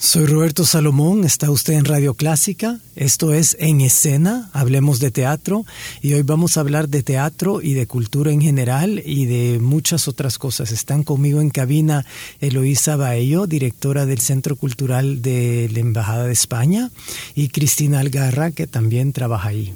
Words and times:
soy 0.00 0.24
Roberto 0.24 0.64
Salomón, 0.64 1.24
está 1.24 1.50
usted 1.50 1.74
en 1.74 1.84
Radio 1.84 2.14
Clásica, 2.14 2.80
esto 2.96 3.34
es 3.34 3.54
En 3.60 3.82
Escena, 3.82 4.48
hablemos 4.54 4.98
de 4.98 5.10
teatro 5.10 5.66
y 6.00 6.14
hoy 6.14 6.22
vamos 6.22 6.56
a 6.56 6.60
hablar 6.60 6.88
de 6.88 7.02
teatro 7.02 7.60
y 7.60 7.74
de 7.74 7.86
cultura 7.86 8.32
en 8.32 8.40
general 8.40 9.02
y 9.04 9.26
de 9.26 9.58
muchas 9.60 10.08
otras 10.08 10.38
cosas. 10.38 10.72
Están 10.72 11.04
conmigo 11.04 11.42
en 11.42 11.50
cabina 11.50 12.06
Eloísa 12.40 12.96
Baello, 12.96 13.46
directora 13.46 14.06
del 14.06 14.20
Centro 14.20 14.56
Cultural 14.56 15.20
de 15.20 15.68
la 15.70 15.80
Embajada 15.80 16.24
de 16.24 16.32
España, 16.32 16.90
y 17.34 17.48
Cristina 17.48 18.00
Algarra, 18.00 18.52
que 18.52 18.66
también 18.66 19.12
trabaja 19.12 19.50
ahí. 19.50 19.74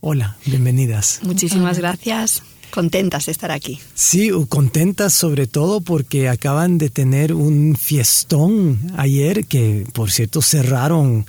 Hola, 0.00 0.36
bienvenidas. 0.44 1.20
Muchísimas 1.22 1.78
gracias 1.78 2.42
contentas 2.70 3.26
de 3.26 3.32
estar 3.32 3.50
aquí. 3.50 3.80
Sí, 3.94 4.30
contentas 4.48 5.12
sobre 5.12 5.46
todo 5.46 5.80
porque 5.80 6.28
acaban 6.28 6.78
de 6.78 6.90
tener 6.90 7.32
un 7.32 7.76
fiestón 7.76 8.92
ayer 8.96 9.46
que, 9.46 9.86
por 9.92 10.10
cierto, 10.10 10.42
cerraron 10.42 11.26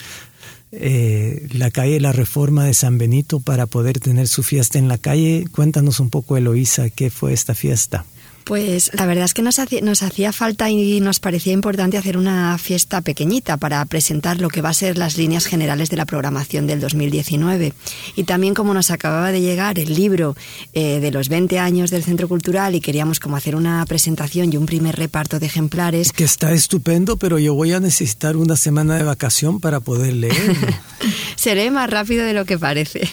eh, 0.72 1.48
la 1.54 1.72
calle 1.72 2.00
La 2.00 2.12
Reforma 2.12 2.66
de 2.66 2.74
San 2.74 2.98
Benito 2.98 3.40
para 3.40 3.68
poder 3.68 4.00
tener 4.00 4.28
su 4.28 4.44
fiesta 4.44 4.78
en 4.78 4.88
la 4.88 4.98
calle. 4.98 5.46
Cuéntanos 5.52 6.00
un 6.00 6.10
poco, 6.10 6.38
Eloísa, 6.38 6.90
qué 6.90 7.10
fue 7.10 7.34
esta 7.34 7.56
fiesta. 7.56 8.06
Pues 8.48 8.92
la 8.94 9.06
verdad 9.06 9.26
es 9.26 9.34
que 9.34 9.42
nos 9.42 9.60
hacía, 9.60 9.82
nos 9.82 10.04
hacía 10.04 10.32
falta 10.32 10.70
y 10.70 11.02
nos 11.02 11.20
parecía 11.20 11.52
importante 11.52 11.98
hacer 11.98 12.18
una 12.18 12.58
fiesta 12.58 13.02
pequeñita 13.02 13.58
para 13.58 13.84
presentar 13.86 14.40
lo 14.40 14.48
que 14.48 14.62
va 14.62 14.70
a 14.70 14.74
ser 14.74 14.98
las 14.98 15.18
líneas 15.18 15.46
generales 15.46 15.90
de 15.90 15.98
la 15.98 16.06
programación 16.06 16.66
del 16.66 16.80
2019. 16.80 17.74
Y 18.16 18.24
también 18.24 18.54
como 18.54 18.74
nos 18.74 18.90
acababa 18.90 19.34
de 19.34 19.42
llegar 19.42 19.80
el 19.80 19.94
libro 19.94 20.38
eh, 20.72 21.02
de 21.02 21.12
los 21.12 21.28
20 21.28 21.60
años 21.60 21.92
del 21.92 22.04
Centro 22.04 22.30
Cultural 22.30 22.74
y 22.74 22.80
queríamos 22.80 23.20
como 23.20 23.36
hacer 23.36 23.54
una 23.54 23.86
presentación 23.86 24.54
y 24.54 24.56
un 24.56 24.66
primer 24.66 24.96
reparto 24.96 25.40
de 25.40 25.48
ejemplares. 25.48 26.14
Que 26.14 26.24
está 26.24 26.54
estupendo, 26.54 27.18
pero 27.18 27.40
yo 27.40 27.54
voy 27.54 27.74
a 27.74 27.82
necesitar 27.82 28.38
una 28.38 28.56
semana 28.56 28.96
de 28.96 29.04
vacación 29.04 29.60
para 29.60 29.82
poder 29.82 30.14
leerlo. 30.14 30.54
Seré 31.36 31.70
más 31.70 31.90
rápido 31.90 32.26
de 32.26 32.34
lo 32.34 32.46
que 32.46 32.58
parece. 32.58 33.10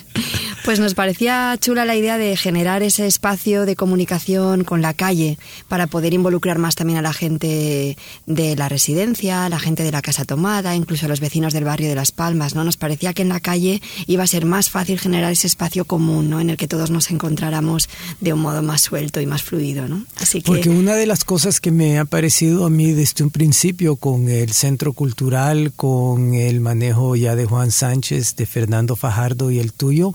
Pues 0.64 0.80
nos 0.80 0.94
parecía 0.94 1.54
chula 1.60 1.84
la 1.84 1.94
idea 1.94 2.16
de 2.16 2.38
generar 2.38 2.82
ese 2.82 3.06
espacio 3.06 3.66
de 3.66 3.76
comunicación 3.76 4.64
con 4.64 4.80
la 4.80 4.94
calle 4.94 5.36
para 5.68 5.86
poder 5.86 6.14
involucrar 6.14 6.56
más 6.56 6.74
también 6.74 6.98
a 6.98 7.02
la 7.02 7.12
gente 7.12 7.98
de 8.24 8.56
la 8.56 8.70
residencia, 8.70 9.44
a 9.44 9.50
la 9.50 9.58
gente 9.58 9.82
de 9.82 9.92
la 9.92 10.00
casa 10.00 10.24
tomada, 10.24 10.74
incluso 10.74 11.04
a 11.04 11.10
los 11.10 11.20
vecinos 11.20 11.52
del 11.52 11.64
barrio 11.64 11.90
de 11.90 11.94
Las 11.94 12.12
Palmas, 12.12 12.54
¿no? 12.54 12.64
Nos 12.64 12.78
parecía 12.78 13.12
que 13.12 13.20
en 13.20 13.28
la 13.28 13.40
calle 13.40 13.82
iba 14.06 14.22
a 14.24 14.26
ser 14.26 14.46
más 14.46 14.70
fácil 14.70 14.98
generar 14.98 15.32
ese 15.32 15.48
espacio 15.48 15.84
común, 15.84 16.30
¿no? 16.30 16.40
En 16.40 16.48
el 16.48 16.56
que 16.56 16.66
todos 16.66 16.90
nos 16.90 17.10
encontráramos 17.10 17.90
de 18.20 18.32
un 18.32 18.40
modo 18.40 18.62
más 18.62 18.80
suelto 18.80 19.20
y 19.20 19.26
más 19.26 19.42
fluido, 19.42 19.86
¿no? 19.86 20.06
Así 20.18 20.40
que... 20.40 20.46
Porque 20.46 20.70
una 20.70 20.94
de 20.94 21.04
las 21.04 21.24
cosas 21.24 21.60
que 21.60 21.72
me 21.72 21.98
ha 21.98 22.06
parecido 22.06 22.64
a 22.64 22.70
mí 22.70 22.92
desde 22.92 23.22
un 23.22 23.30
principio 23.30 23.96
con 23.96 24.30
el 24.30 24.50
centro 24.52 24.94
cultural, 24.94 25.74
con 25.76 26.32
el 26.32 26.60
manejo 26.60 27.16
ya 27.16 27.36
de 27.36 27.44
Juan 27.44 27.70
Sánchez, 27.70 28.34
de 28.36 28.46
Fernando 28.46 28.96
Fajardo 28.96 29.50
y 29.50 29.58
el 29.58 29.74
tuyo, 29.74 30.14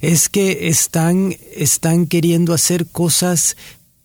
es 0.00 0.28
que 0.28 0.68
están, 0.68 1.36
están 1.54 2.06
queriendo 2.06 2.54
hacer 2.54 2.86
cosas 2.86 3.56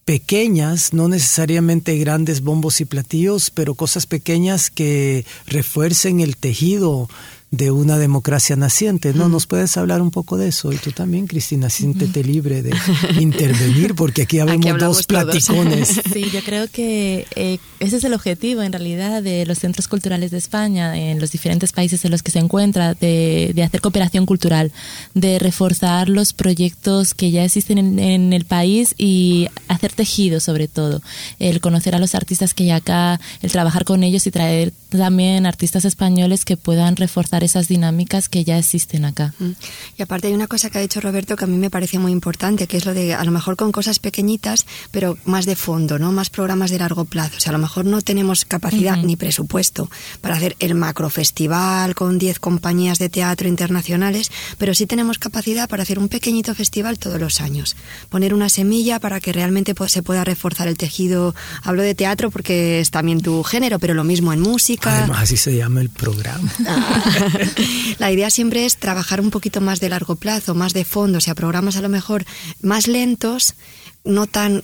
pequeñas, 0.06 0.94
no 0.94 1.08
necesariamente 1.08 1.98
grandes 1.98 2.42
bombos 2.42 2.82
y 2.82 2.86
platillos, 2.86 3.52
pero 3.52 3.76
cosas 3.76 4.06
pequeñas 4.08 4.70
que 4.70 5.26
refuercen 5.46 6.20
el 6.20 6.38
tejido 6.38 7.08
de 7.52 7.70
una 7.70 7.98
democracia 7.98 8.56
naciente. 8.56 9.14
¿No 9.14 9.28
nos 9.28 9.46
puedes 9.46 9.76
hablar 9.76 10.02
un 10.02 10.10
poco 10.10 10.38
de 10.38 10.48
eso? 10.48 10.72
Y 10.72 10.78
tú 10.78 10.94
también, 10.94 11.28
Cristina, 11.28 11.70
siéntete 11.70 12.24
libre 12.24 12.62
de 12.62 12.74
intervenir, 13.20 13.94
porque 13.94 14.22
aquí 14.22 14.40
habemos 14.40 14.80
dos 14.80 15.06
platicones. 15.06 16.02
Sí, 16.12 16.26
yo 16.32 16.42
creo 16.44 16.68
que 16.68 17.26
eh, 17.36 17.58
ese 17.80 17.98
es 17.98 18.04
el 18.04 18.14
objetivo, 18.14 18.62
en 18.62 18.72
realidad, 18.72 19.22
de 19.22 19.46
los 19.46 19.60
centros 19.60 19.88
culturales 19.88 20.32
de 20.32 20.38
España, 20.38 20.98
en 20.98 21.20
los 21.20 21.32
diferentes 21.32 21.72
países 21.72 22.04
en 22.04 22.12
los 22.12 22.22
que 22.22 22.32
se 22.32 22.40
encuentra, 22.40 22.94
de, 22.96 23.52
de 23.54 23.64
hacer 23.64 23.82
cooperación 23.82 24.26
cultural, 24.26 24.72
de 25.14 25.40
reforzar 25.40 26.10
los 26.10 26.34
proyectos 26.34 27.14
que 27.14 27.32
ya 27.32 27.44
existen 27.44 27.78
en, 27.78 28.00
en, 28.00 28.34
el 28.34 28.46
país 28.46 28.96
y 28.98 29.48
hacer 29.68 29.94
tejido, 29.94 30.40
sobre 30.40 30.68
todo. 30.68 31.02
El 31.40 31.62
conocer 31.62 31.96
a 31.96 32.00
los 32.00 32.16
artistas 32.16 32.54
que 32.54 32.64
hay 32.64 32.72
acá, 32.72 33.20
el 33.42 33.52
trabajar 33.52 33.86
con 33.86 34.04
ellos 34.04 34.28
y 34.28 34.32
traer 34.32 34.74
también 34.90 35.46
artistas 35.46 35.86
españoles 35.86 36.46
que 36.46 36.58
puedan 36.58 36.96
reforzar 36.96 37.41
esas 37.44 37.68
dinámicas 37.68 38.30
que 38.30 38.44
ya 38.44 38.58
existen 38.58 39.06
acá. 39.06 39.34
Mm. 39.40 39.52
Y 39.98 40.02
aparte 40.02 40.28
hay 40.28 40.34
una 40.34 40.48
cosa 40.48 40.70
que 40.70 40.78
ha 40.78 40.82
dicho 40.82 41.02
Roberto 41.02 41.36
que 41.36 41.46
a 41.46 41.48
mí 41.48 41.58
me 41.58 41.70
parece 41.70 42.00
muy 42.00 42.12
importante, 42.12 42.68
que 42.68 42.78
es 42.78 42.86
lo 42.86 42.94
de 42.94 43.14
a 43.14 43.24
lo 43.24 43.32
mejor 43.32 43.56
con 43.56 43.72
cosas 43.72 44.00
pequeñitas, 44.00 44.66
pero 44.92 45.18
más 45.26 45.46
de 45.46 45.56
fondo, 45.56 46.00
¿no? 46.00 46.12
Más 46.12 46.30
programas 46.30 46.72
de 46.72 46.80
largo 46.80 47.06
plazo. 47.06 47.38
O 47.38 47.40
sea, 47.40 47.52
a 47.52 47.54
lo 47.54 47.60
mejor 47.60 47.86
no 47.86 48.02
tenemos 48.02 48.46
capacidad 48.46 48.98
ni 48.98 49.16
presupuesto 49.16 49.90
para 50.22 50.36
hacer 50.36 50.56
el 50.60 50.76
macrofestival 50.76 51.96
con 51.96 52.18
10 52.18 52.40
compañías 52.40 53.00
de 53.00 53.10
teatro 53.10 53.48
internacionales, 53.48 54.32
pero 54.58 54.74
sí 54.74 54.86
tenemos 54.86 55.18
capacidad 55.18 55.70
para 55.70 55.84
hacer 55.84 56.00
un 56.00 56.10
pequeñito 56.10 56.54
festival 56.56 57.00
todos 57.00 57.20
los 57.20 57.42
años. 57.42 57.76
Poner 58.10 58.34
una 58.34 58.50
semilla 58.50 59.00
para 59.00 59.20
que 59.20 59.34
realmente 59.34 59.76
pues, 59.76 59.92
se 59.92 60.04
pueda 60.04 60.24
reforzar 60.24 60.68
el 60.68 60.78
tejido. 60.78 61.36
Hablo 61.64 61.84
de 61.84 61.96
teatro 61.96 62.32
porque 62.32 62.80
es 62.80 62.92
también 62.92 63.22
tu 63.22 63.44
género, 63.44 63.80
pero 63.80 63.94
lo 63.94 64.04
mismo 64.04 64.34
en 64.34 64.42
música. 64.42 65.00
Además, 65.00 65.24
así 65.24 65.38
se 65.38 65.56
llama 65.56 65.82
el 65.82 65.90
programa. 65.90 66.52
Ah. 66.68 67.31
la 68.00 68.12
idea 68.12 68.30
siempre 68.30 68.66
es 68.66 68.78
trabajar 68.78 69.22
un 69.22 69.32
poquito 69.32 69.62
más 69.62 69.80
de 69.80 69.90
largo 69.90 70.16
plazo, 70.16 70.56
más 70.56 70.74
de 70.74 70.86
fondo, 70.86 71.18
o 71.18 71.22
sea, 71.22 71.36
programas 71.36 71.78
a 71.78 71.82
lo 71.82 71.90
mejor 71.90 72.26
más 72.62 72.88
lentos, 72.88 73.56
no 74.04 74.28
tan 74.28 74.64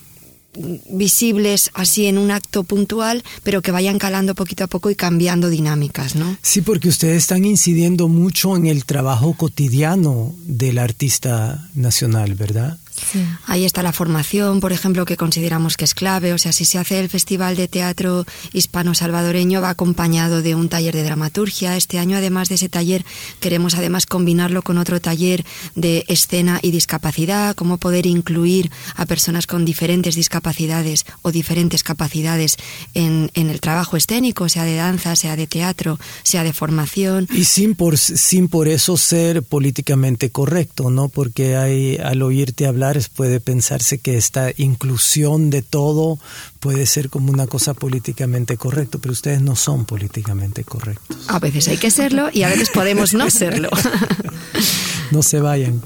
visibles 0.90 1.70
así 1.74 2.06
en 2.06 2.18
un 2.18 2.30
acto 2.30 2.64
puntual, 2.64 3.22
pero 3.42 3.62
que 3.62 3.70
vayan 3.70 3.98
calando 3.98 4.34
poquito 4.34 4.64
a 4.64 4.66
poco 4.66 4.90
y 4.90 4.94
cambiando 4.94 5.50
dinámicas, 5.50 6.16
¿no? 6.16 6.36
Sí, 6.42 6.62
porque 6.62 6.88
ustedes 6.88 7.18
están 7.18 7.44
incidiendo 7.44 8.08
mucho 8.08 8.56
en 8.56 8.66
el 8.66 8.84
trabajo 8.84 9.34
cotidiano 9.34 10.34
del 10.44 10.78
artista 10.78 11.68
nacional, 11.74 12.34
¿verdad? 12.34 12.78
Ahí 13.46 13.64
está 13.64 13.82
la 13.82 13.92
formación, 13.92 14.60
por 14.60 14.72
ejemplo, 14.72 15.04
que 15.04 15.16
consideramos 15.16 15.76
que 15.76 15.84
es 15.84 15.94
clave. 15.94 16.32
O 16.32 16.38
sea, 16.38 16.52
si 16.52 16.64
se 16.64 16.78
hace 16.78 17.00
el 17.00 17.08
Festival 17.08 17.56
de 17.56 17.68
Teatro 17.68 18.26
Hispano-Salvadoreño, 18.52 19.60
va 19.60 19.70
acompañado 19.70 20.42
de 20.42 20.54
un 20.54 20.68
taller 20.68 20.94
de 20.94 21.02
dramaturgia. 21.02 21.76
Este 21.76 21.98
año, 21.98 22.16
además 22.16 22.48
de 22.48 22.56
ese 22.56 22.68
taller, 22.68 23.04
queremos 23.40 23.74
además 23.74 24.06
combinarlo 24.06 24.62
con 24.62 24.78
otro 24.78 25.00
taller 25.00 25.44
de 25.74 26.04
escena 26.08 26.60
y 26.62 26.70
discapacidad, 26.70 27.54
cómo 27.54 27.78
poder 27.78 28.06
incluir 28.06 28.70
a 28.96 29.06
personas 29.06 29.46
con 29.46 29.64
diferentes 29.64 30.14
discapacidades 30.14 31.04
o 31.22 31.32
diferentes 31.32 31.82
capacidades 31.82 32.56
en, 32.94 33.30
en 33.34 33.50
el 33.50 33.60
trabajo 33.60 33.96
escénico, 33.96 34.48
sea 34.48 34.64
de 34.64 34.76
danza, 34.76 35.16
sea 35.16 35.36
de 35.36 35.46
teatro, 35.46 35.98
sea 36.22 36.44
de 36.44 36.52
formación. 36.52 37.28
Y 37.32 37.44
sin 37.44 37.74
por, 37.74 37.98
sin 37.98 38.48
por 38.48 38.68
eso 38.68 38.96
ser 38.96 39.42
políticamente 39.42 40.30
correcto, 40.30 40.90
¿no? 40.90 41.08
Porque 41.08 41.56
hay, 41.56 41.96
al 41.96 42.22
oírte 42.22 42.66
hablar, 42.66 42.87
puede 43.14 43.40
pensarse 43.40 43.98
que 43.98 44.16
esta 44.16 44.50
inclusión 44.56 45.50
de 45.50 45.62
todo 45.62 46.18
puede 46.60 46.86
ser 46.86 47.10
como 47.10 47.32
una 47.32 47.46
cosa 47.46 47.74
políticamente 47.74 48.56
correcta, 48.56 48.98
pero 48.98 49.12
ustedes 49.12 49.42
no 49.42 49.56
son 49.56 49.84
políticamente 49.84 50.64
correctos. 50.64 51.16
A 51.28 51.38
veces 51.38 51.68
hay 51.68 51.76
que 51.76 51.90
serlo 51.90 52.30
y 52.32 52.42
a 52.42 52.48
veces 52.48 52.70
podemos 52.70 53.14
no 53.14 53.30
serlo. 53.30 53.70
no 55.10 55.22
se 55.22 55.40
vayan. 55.40 55.80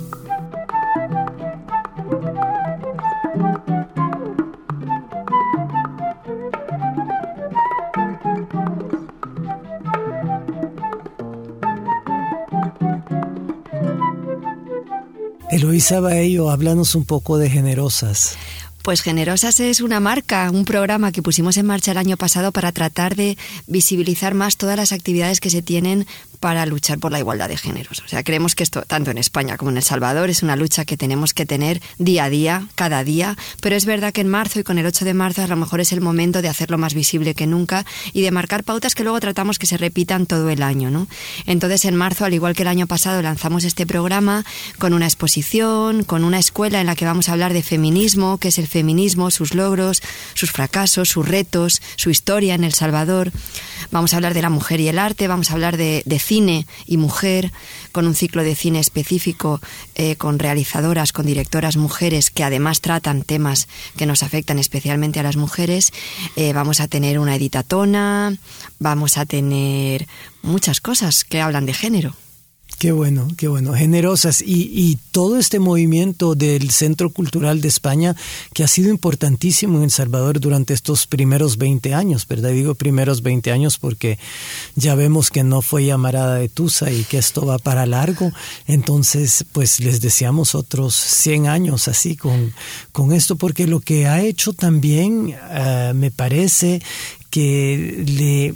Eloisa 15.53 16.01
Baello, 16.01 16.51
háblanos 16.51 16.95
un 16.95 17.05
poco 17.05 17.37
de 17.37 17.51
Generosas. 17.51 18.39
Pues 18.82 19.00
Generosas 19.00 19.61
es 19.61 19.81
una 19.81 20.00
marca, 20.00 20.50
un 20.50 20.64
programa 20.64 21.12
que 21.12 21.23
pusimos 21.23 21.56
en 21.56 21.67
marcha 21.67 21.93
el 21.93 21.99
año 21.99 22.17
pasado 22.17 22.50
para 22.50 22.73
tratar 22.73 23.14
de 23.14 23.38
visibilizar 23.69 24.34
más 24.34 24.56
todas 24.56 24.76
las 24.76 24.90
actividades 24.90 25.38
que 25.38 25.50
se 25.50 25.62
tienen 25.62 26.05
para 26.43 26.67
luchar 26.67 26.99
por 26.99 27.12
la 27.12 27.20
igualdad 27.20 27.49
de 27.49 27.56
géneros. 27.56 28.02
O 28.05 28.08
sea, 28.08 28.25
creemos 28.25 28.56
que 28.56 28.64
esto, 28.64 28.82
tanto 28.82 29.12
en 29.12 29.19
España 29.19 29.56
como 29.56 29.70
en 29.70 29.76
El 29.76 29.84
Salvador, 29.84 30.29
es 30.29 30.43
una 30.43 30.56
lucha 30.56 30.84
que 30.84 30.96
tenemos 30.96 31.34
que 31.34 31.46
tener 31.46 31.81
día 31.99 32.25
a 32.25 32.31
día, 32.31 32.67
cada 32.75 33.05
día, 33.05 33.37
pero 33.61 33.76
es 33.76 33.87
verdad 33.87 34.12
que 34.12 34.23
en 34.23 34.29
marzo 34.29 34.58
y 34.58 34.64
con 34.64 34.76
el 34.76 34.87
8 34.87 35.05
de 35.05 35.14
marzo 35.14 35.44
a 35.44 35.46
lo 35.46 35.55
mejor 35.55 35.81
es 35.81 35.93
el 35.93 36.00
momento 36.00 36.43
de 36.43 36.49
hacerlo 36.49 36.79
más 36.79 36.94
visible 36.94 37.37
que 37.37 37.46
nunca 37.46 37.87
y 38.12 38.23
de 38.23 38.32
marcar 38.32 38.64
pautas 38.64 38.96
que 38.96 39.05
luego 39.05 39.20
tratamos 39.20 39.61
que 39.61 39.67
se 39.67 39.76
repitan 39.76 40.26
todo 40.26 40.50
el 40.50 40.64
año. 40.64 40.90
¿no? 40.90 41.06
Entonces, 41.46 41.84
en 41.84 41.94
marzo, 41.94 42.25
al 42.25 42.34
igual 42.34 42.56
que 42.56 42.62
el 42.62 42.69
año 42.69 42.88
pasado, 42.88 43.23
lanzamos 43.23 43.62
este 43.62 43.87
programa 43.87 44.44
con 44.79 44.94
una 44.94 45.06
exposición, 45.06 46.02
con 46.02 46.25
una 46.25 46.40
escuela 46.40 46.81
en 46.81 46.88
la 46.88 46.96
que 46.96 47.05
vamos 47.05 47.29
a 47.29 47.34
hablar 47.34 47.52
de 47.52 47.62
feminismo, 47.62 48.38
que 48.38 48.49
es 48.49 48.58
el 48.58 48.67
feminismo, 48.73 49.31
sus 49.31 49.55
logros, 49.55 50.03
sus 50.35 50.51
fracasos, 50.51 51.11
sus 51.11 51.29
retos, 51.29 51.81
su 51.97 52.11
historia 52.11 52.55
en 52.55 52.65
El 52.65 52.73
Salvador. 52.73 53.31
Vamos 53.91 54.13
a 54.13 54.17
hablar 54.17 54.35
de 54.35 54.43
la 54.43 54.51
mujer 54.51 54.81
y 54.81 54.89
el 54.89 54.99
arte, 54.99 55.29
vamos 55.29 55.51
a 55.51 55.55
hablar 55.55 55.77
de, 55.77 56.03
cine 56.19 56.67
y 56.87 56.97
mujer, 56.97 57.53
con 57.93 58.07
un 58.07 58.15
ciclo 58.15 58.43
de 58.43 58.55
cine 58.55 58.81
específico, 58.81 59.61
eh, 59.95 60.17
con 60.17 60.39
realizadoras, 60.39 61.13
con 61.13 61.27
directoras 61.27 61.77
mujeres 61.77 62.31
que 62.31 62.45
además 62.45 62.81
tratan 62.81 63.23
temas 63.23 63.69
que 63.97 64.07
nos 64.07 64.23
afectan 64.23 64.59
especialmente 64.59 65.21
a 65.21 65.23
las 65.23 65.37
mujeres. 65.37 65.93
Eh, 66.37 66.53
vamos 66.53 66.81
a 66.81 66.89
tener 66.89 67.19
una 67.19 67.37
editatona, 67.37 68.37
vamos 68.79 69.19
a 69.19 69.27
tener 69.27 70.07
muchas 70.43 70.81
cosas 70.81 71.25
que 71.25 71.41
hablan 71.41 71.67
de 71.67 71.75
género. 71.75 72.22
Qué 72.82 72.90
bueno, 72.90 73.29
qué 73.37 73.46
bueno, 73.46 73.75
generosas. 73.75 74.43
Y, 74.43 74.69
y, 74.75 74.99
todo 75.12 75.38
este 75.38 75.61
movimiento 75.61 76.34
del 76.34 76.73
Centro 76.73 77.11
Cultural 77.11 77.61
de 77.61 77.69
España, 77.69 78.17
que 78.55 78.64
ha 78.64 78.67
sido 78.67 78.90
importantísimo 78.90 79.79
en 79.79 79.84
El 79.84 79.93
Salvador 79.93 80.40
durante 80.40 80.75
estos 80.75 81.06
primeros 81.06 81.58
20 81.58 81.94
años, 81.94 82.26
¿verdad? 82.26 82.50
Digo 82.50 82.75
primeros 82.75 83.23
20 83.23 83.52
años 83.52 83.79
porque 83.79 84.19
ya 84.75 84.96
vemos 84.96 85.31
que 85.31 85.44
no 85.44 85.62
fue 85.62 85.84
llamarada 85.84 86.34
de 86.34 86.49
Tusa 86.49 86.90
y 86.90 87.05
que 87.05 87.19
esto 87.19 87.46
va 87.46 87.58
para 87.58 87.87
largo. 87.87 88.32
Entonces, 88.67 89.44
pues 89.52 89.79
les 89.79 90.00
deseamos 90.00 90.56
otros 90.56 90.96
100 90.96 91.46
años 91.46 91.87
así 91.87 92.17
con, 92.17 92.52
con 92.90 93.12
esto, 93.12 93.37
porque 93.37 93.69
lo 93.69 93.79
que 93.79 94.08
ha 94.08 94.23
hecho 94.23 94.55
también, 94.55 95.37
uh, 95.37 95.94
me 95.94 96.11
parece 96.11 96.82
que 97.31 98.02
le 98.08 98.55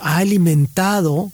ha 0.00 0.16
alimentado 0.16 1.30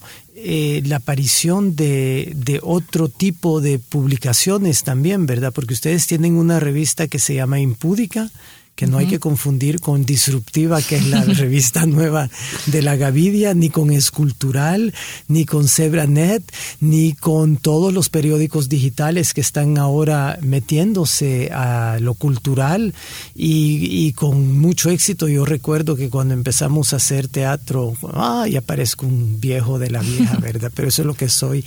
eh, 0.47 0.83
la 0.85 0.97
aparición 0.97 1.75
de, 1.75 2.33
de, 2.37 2.61
otro 2.63 3.09
tipo 3.09 3.63
de 3.63 3.79
publicaciones 3.79 4.85
también, 4.85 5.25
¿verdad? 5.25 5.55
Porque 5.55 5.73
ustedes 5.73 6.07
tienen 6.07 6.37
una 6.37 6.61
revista 6.61 7.09
que 7.09 7.19
se 7.19 7.35
llama 7.35 7.61
Impúdica, 7.61 8.31
que 8.75 8.87
no 8.87 8.97
uh 8.97 9.01
-huh. 9.01 9.05
hay 9.05 9.07
que 9.07 9.21
confundir 9.21 9.81
con 9.81 10.05
Disruptiva, 10.05 10.83
que 10.83 10.97
es 10.97 11.07
la 11.07 11.23
revista 11.45 11.87
nueva 11.87 12.29
de 12.67 12.83
la 12.83 12.97
Gavidia, 12.97 13.55
ni 13.55 13.71
con 13.71 13.91
Escultural, 13.91 14.93
ni 15.29 15.45
con 15.45 15.69
Zebranet, 15.69 16.43
ni 16.81 17.13
con 17.13 17.57
todos 17.57 17.93
los 17.93 18.09
periódicos 18.09 18.69
digitales 18.69 19.33
que 19.33 19.41
están 19.41 19.79
ahora 19.79 20.39
metiéndose 20.43 21.51
a 21.53 21.99
lo 22.01 22.15
cultural 22.15 22.95
y, 23.35 24.07
y 24.07 24.13
con 24.13 24.59
mucho 24.59 24.91
éxito. 24.91 25.29
Yo 25.29 25.45
recuerdo 25.45 25.95
que 25.95 26.11
cuando 26.11 26.35
empezamos 26.35 26.93
a 26.93 26.97
hacer 26.97 27.29
teatro, 27.29 27.95
ah, 28.13 28.47
ya 28.51 28.61
parezco 28.61 29.07
un 29.07 29.41
viejo 29.41 29.79
de 29.79 29.91
la 29.91 30.01
vieja, 30.01 30.37
¿verdad? 30.41 30.73
Pero 30.75 30.89
eso 30.89 31.03
es 31.03 31.07
lo 31.07 31.15
que 31.15 31.29
soy. 31.29 31.65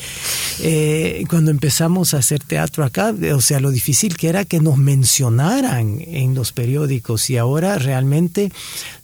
Eh, 0.59 1.23
cuando 1.29 1.51
empezamos 1.51 2.13
a 2.13 2.17
hacer 2.17 2.43
teatro 2.43 2.83
acá, 2.83 3.13
o 3.33 3.41
sea, 3.41 3.59
lo 3.59 3.71
difícil 3.71 4.17
que 4.17 4.27
era 4.27 4.43
que 4.43 4.59
nos 4.59 4.77
mencionaran 4.77 6.01
en 6.05 6.35
los 6.35 6.51
periódicos 6.51 6.96
y 7.29 7.37
ahora 7.37 7.77
realmente 7.77 8.51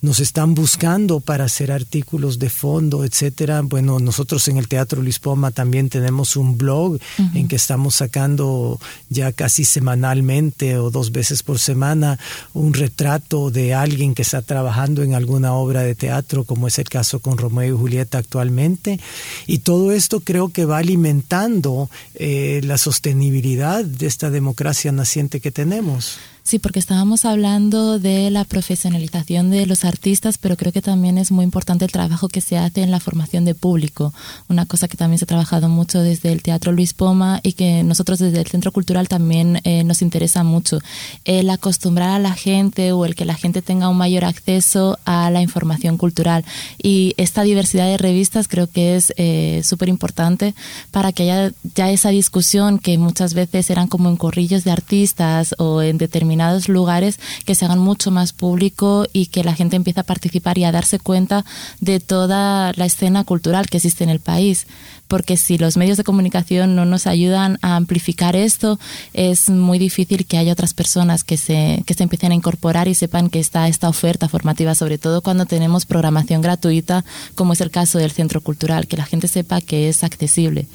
nos 0.01 0.19
están 0.19 0.53
buscando 0.55 1.19
para 1.19 1.45
hacer 1.45 1.71
artículos 1.71 2.39
de 2.39 2.49
fondo, 2.49 3.03
etcétera. 3.03 3.61
Bueno, 3.61 3.99
nosotros 3.99 4.47
en 4.47 4.57
el 4.57 4.67
Teatro 4.67 5.01
Luis 5.01 5.19
Poma 5.19 5.51
también 5.51 5.89
tenemos 5.89 6.35
un 6.35 6.57
blog 6.57 6.93
uh 6.93 6.97
-huh. 6.97 7.35
en 7.35 7.47
que 7.47 7.55
estamos 7.55 7.95
sacando 7.95 8.79
ya 9.09 9.31
casi 9.31 9.63
semanalmente 9.65 10.77
o 10.77 10.89
dos 10.89 11.11
veces 11.11 11.43
por 11.43 11.59
semana 11.59 12.19
un 12.53 12.73
retrato 12.73 13.51
de 13.51 13.73
alguien 13.73 14.13
que 14.13 14.23
está 14.23 14.41
trabajando 14.41 15.03
en 15.03 15.13
alguna 15.13 15.53
obra 15.53 15.81
de 15.81 15.95
teatro, 15.95 16.43
como 16.43 16.67
es 16.67 16.79
el 16.79 16.89
caso 16.89 17.19
con 17.19 17.37
Romeo 17.37 17.75
y 17.75 17.77
Julieta 17.77 18.17
actualmente. 18.17 18.99
Y 19.47 19.59
todo 19.59 19.91
esto 19.91 20.19
creo 20.19 20.49
que 20.49 20.65
va 20.65 20.77
alimentando 20.79 21.89
eh, 22.15 22.61
la 22.63 22.77
sostenibilidad 22.77 23.85
de 23.85 24.07
esta 24.07 24.29
democracia 24.29 24.91
naciente 24.91 25.39
que 25.39 25.51
tenemos. 25.51 26.17
Sí, 26.45 26.59
porque 26.59 26.79
estábamos 26.79 27.23
hablando 27.23 27.99
de 27.99 28.29
la 28.29 28.43
profesionalización 28.43 29.49
de 29.49 29.65
los 29.65 29.85
artistas, 29.85 30.37
pero 30.37 30.57
creo 30.57 30.73
que 30.73 30.81
también 30.81 31.17
es 31.17 31.31
muy 31.31 31.45
importante 31.45 31.85
el 31.85 31.91
trabajo 31.91 32.27
que 32.27 32.41
se 32.41 32.57
hace 32.57 32.83
en 32.83 32.91
la 32.91 32.99
formación 32.99 33.45
de 33.45 33.55
público. 33.55 34.13
Una 34.49 34.65
cosa 34.65 34.89
que 34.89 34.97
también 34.97 35.19
se 35.19 35.23
ha 35.23 35.27
trabajado 35.27 35.69
mucho 35.69 36.01
desde 36.01 36.33
el 36.33 36.41
Teatro 36.41 36.73
Luis 36.73 36.93
Poma 36.93 37.39
y 37.43 37.53
que 37.53 37.83
nosotros 37.83 38.19
desde 38.19 38.41
el 38.41 38.47
Centro 38.47 38.73
Cultural 38.73 39.07
también 39.07 39.61
eh, 39.63 39.85
nos 39.85 40.01
interesa 40.01 40.43
mucho. 40.43 40.79
El 41.23 41.49
acostumbrar 41.49 42.09
a 42.09 42.19
la 42.19 42.33
gente 42.33 42.91
o 42.91 43.05
el 43.05 43.15
que 43.15 43.23
la 43.23 43.35
gente 43.35 43.61
tenga 43.61 43.87
un 43.87 43.97
mayor 43.97 44.25
acceso 44.25 44.99
a 45.05 45.31
la 45.31 45.41
información 45.41 45.97
cultural. 45.97 46.43
Y 46.77 47.13
esta 47.15 47.43
diversidad 47.43 47.87
de 47.87 47.97
revistas 47.97 48.49
creo 48.49 48.67
que 48.67 48.97
es 48.97 49.13
eh, 49.15 49.61
súper 49.63 49.87
importante 49.87 50.55
para 50.91 51.13
que 51.13 51.23
haya 51.23 51.53
ya 51.73 51.89
esa 51.89 52.09
discusión 52.09 52.79
que 52.79 52.97
muchas 52.97 53.33
veces 53.33 53.69
eran 53.69 53.87
como 53.87 54.09
en 54.09 54.17
corrillos 54.17 54.65
de 54.65 54.71
artistas 54.71 55.55
o 55.57 55.81
en 55.81 55.97
determinados 55.97 56.32
determinados 56.33 56.67
lugares 56.67 57.19
que 57.45 57.55
se 57.55 57.65
hagan 57.65 57.79
mucho 57.79 58.09
más 58.09 58.33
público 58.33 59.05
y 59.13 59.27
que 59.27 59.43
la 59.43 59.53
gente 59.53 59.75
empiece 59.75 59.99
a 59.99 60.03
participar 60.03 60.57
y 60.57 60.63
a 60.63 60.71
darse 60.71 60.99
cuenta 60.99 61.45
de 61.79 61.99
toda 61.99 62.73
la 62.75 62.85
escena 62.85 63.23
cultural 63.23 63.67
que 63.67 63.77
existe 63.77 64.03
en 64.03 64.09
el 64.09 64.19
país. 64.19 64.65
Porque 65.13 65.37
si 65.37 65.59
los 65.59 65.77
medios 65.77 65.97
de 65.97 66.03
comunicación 66.03 66.75
no 66.75 66.85
nos 66.85 67.05
ayudan 67.05 67.59
a 67.61 67.75
amplificar 67.75 68.35
esto, 68.35 68.79
es 69.13 69.47
muy 69.47 69.77
difícil 69.77 70.25
que 70.25 70.39
haya 70.39 70.51
otras 70.51 70.73
personas 70.73 71.23
que 71.23 71.37
se, 71.37 71.83
que 71.85 71.93
se 71.93 72.01
empiecen 72.01 72.31
a 72.31 72.33
incorporar 72.33 72.87
y 72.87 72.95
sepan 72.95 73.29
que 73.29 73.39
está 73.39 73.67
esta 73.67 73.89
oferta 73.89 74.27
formativa, 74.27 74.73
sobre 74.73 74.97
todo 74.97 75.21
cuando 75.21 75.45
tenemos 75.45 75.85
programación 75.85 76.41
gratuita, 76.41 77.05
como 77.35 77.53
es 77.53 77.61
el 77.61 77.69
caso 77.69 77.99
del 77.99 78.09
Centro 78.09 78.41
Cultural, 78.41 78.87
que 78.87 78.97
la 78.97 79.05
gente 79.05 79.27
sepa 79.27 79.61
que 79.61 79.87
es 79.87 80.03
accesible. 80.03 80.65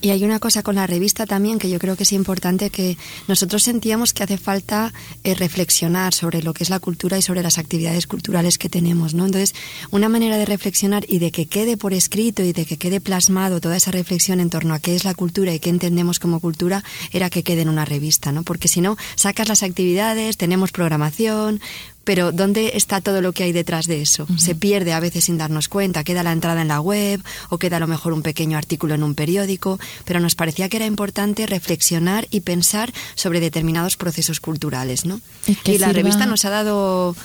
Y 0.00 0.08
hay 0.08 0.24
una 0.24 0.38
cosa 0.38 0.62
con 0.62 0.76
la 0.76 0.86
revista 0.86 1.26
también 1.26 1.58
que 1.58 1.68
yo 1.68 1.78
creo 1.78 1.96
que 1.96 2.04
es 2.04 2.12
importante, 2.12 2.70
que 2.70 2.96
nosotros 3.28 3.62
sentíamos 3.62 4.14
que 4.14 4.22
hace 4.22 4.38
falta 4.38 4.94
eh, 5.22 5.34
reflexionar 5.34 6.14
sobre 6.14 6.42
lo 6.42 6.54
que 6.54 6.64
es 6.64 6.70
la 6.70 6.80
cultura 6.80 7.18
y 7.18 7.22
sobre 7.22 7.42
las 7.42 7.58
actividades 7.58 8.06
culturales 8.06 8.56
que 8.56 8.70
tenemos, 8.70 9.12
¿no? 9.12 9.26
Entonces, 9.26 9.54
una 9.90 10.08
manera 10.08 10.38
de 10.38 10.46
reflexionar 10.46 11.04
y 11.06 11.18
de 11.18 11.30
que 11.30 11.44
quede 11.44 11.76
por 11.76 11.92
escrito 11.92 12.42
y 12.42 12.54
de 12.54 12.64
que 12.64 12.78
quede 12.78 13.02
plasmado 13.02 13.60
toda 13.66 13.78
esa 13.78 13.90
reflexión 13.90 14.38
en 14.38 14.48
torno 14.48 14.74
a 14.74 14.78
qué 14.78 14.94
es 14.94 15.04
la 15.04 15.12
cultura 15.12 15.52
y 15.52 15.58
qué 15.58 15.70
entendemos 15.70 16.20
como 16.20 16.38
cultura 16.38 16.84
era 17.10 17.30
que 17.30 17.42
quede 17.42 17.62
en 17.62 17.68
una 17.68 17.84
revista, 17.84 18.30
¿no? 18.30 18.44
Porque 18.44 18.68
si 18.68 18.80
no, 18.80 18.96
sacas 19.16 19.48
las 19.48 19.64
actividades, 19.64 20.36
tenemos 20.36 20.70
programación, 20.70 21.60
pero 22.04 22.30
¿dónde 22.30 22.70
está 22.74 23.00
todo 23.00 23.20
lo 23.22 23.32
que 23.32 23.42
hay 23.42 23.50
detrás 23.50 23.86
de 23.86 24.02
eso? 24.02 24.22
Uh 24.22 24.34
-huh. 24.34 24.38
Se 24.38 24.54
pierde 24.54 24.92
a 24.92 25.00
veces 25.00 25.24
sin 25.24 25.36
darnos 25.36 25.66
cuenta, 25.66 26.04
queda 26.04 26.22
la 26.22 26.30
entrada 26.30 26.62
en 26.62 26.68
la 26.68 26.80
web 26.80 27.20
o 27.48 27.58
queda 27.58 27.78
a 27.78 27.80
lo 27.80 27.88
mejor 27.88 28.12
un 28.12 28.22
pequeño 28.22 28.56
artículo 28.56 28.94
en 28.94 29.02
un 29.02 29.16
periódico, 29.16 29.80
pero 30.04 30.20
nos 30.20 30.36
parecía 30.36 30.68
que 30.68 30.76
era 30.76 30.86
importante 30.86 31.44
reflexionar 31.48 32.28
y 32.30 32.42
pensar 32.42 32.92
sobre 33.16 33.40
determinados 33.40 33.96
procesos 33.96 34.38
culturales, 34.38 35.04
¿no? 35.06 35.20
Y, 35.48 35.58
y 35.64 35.78
la 35.78 35.88
sirva... 35.88 35.92
revista 35.92 36.26
nos 36.26 36.44
ha 36.44 36.50
dado, 36.50 37.16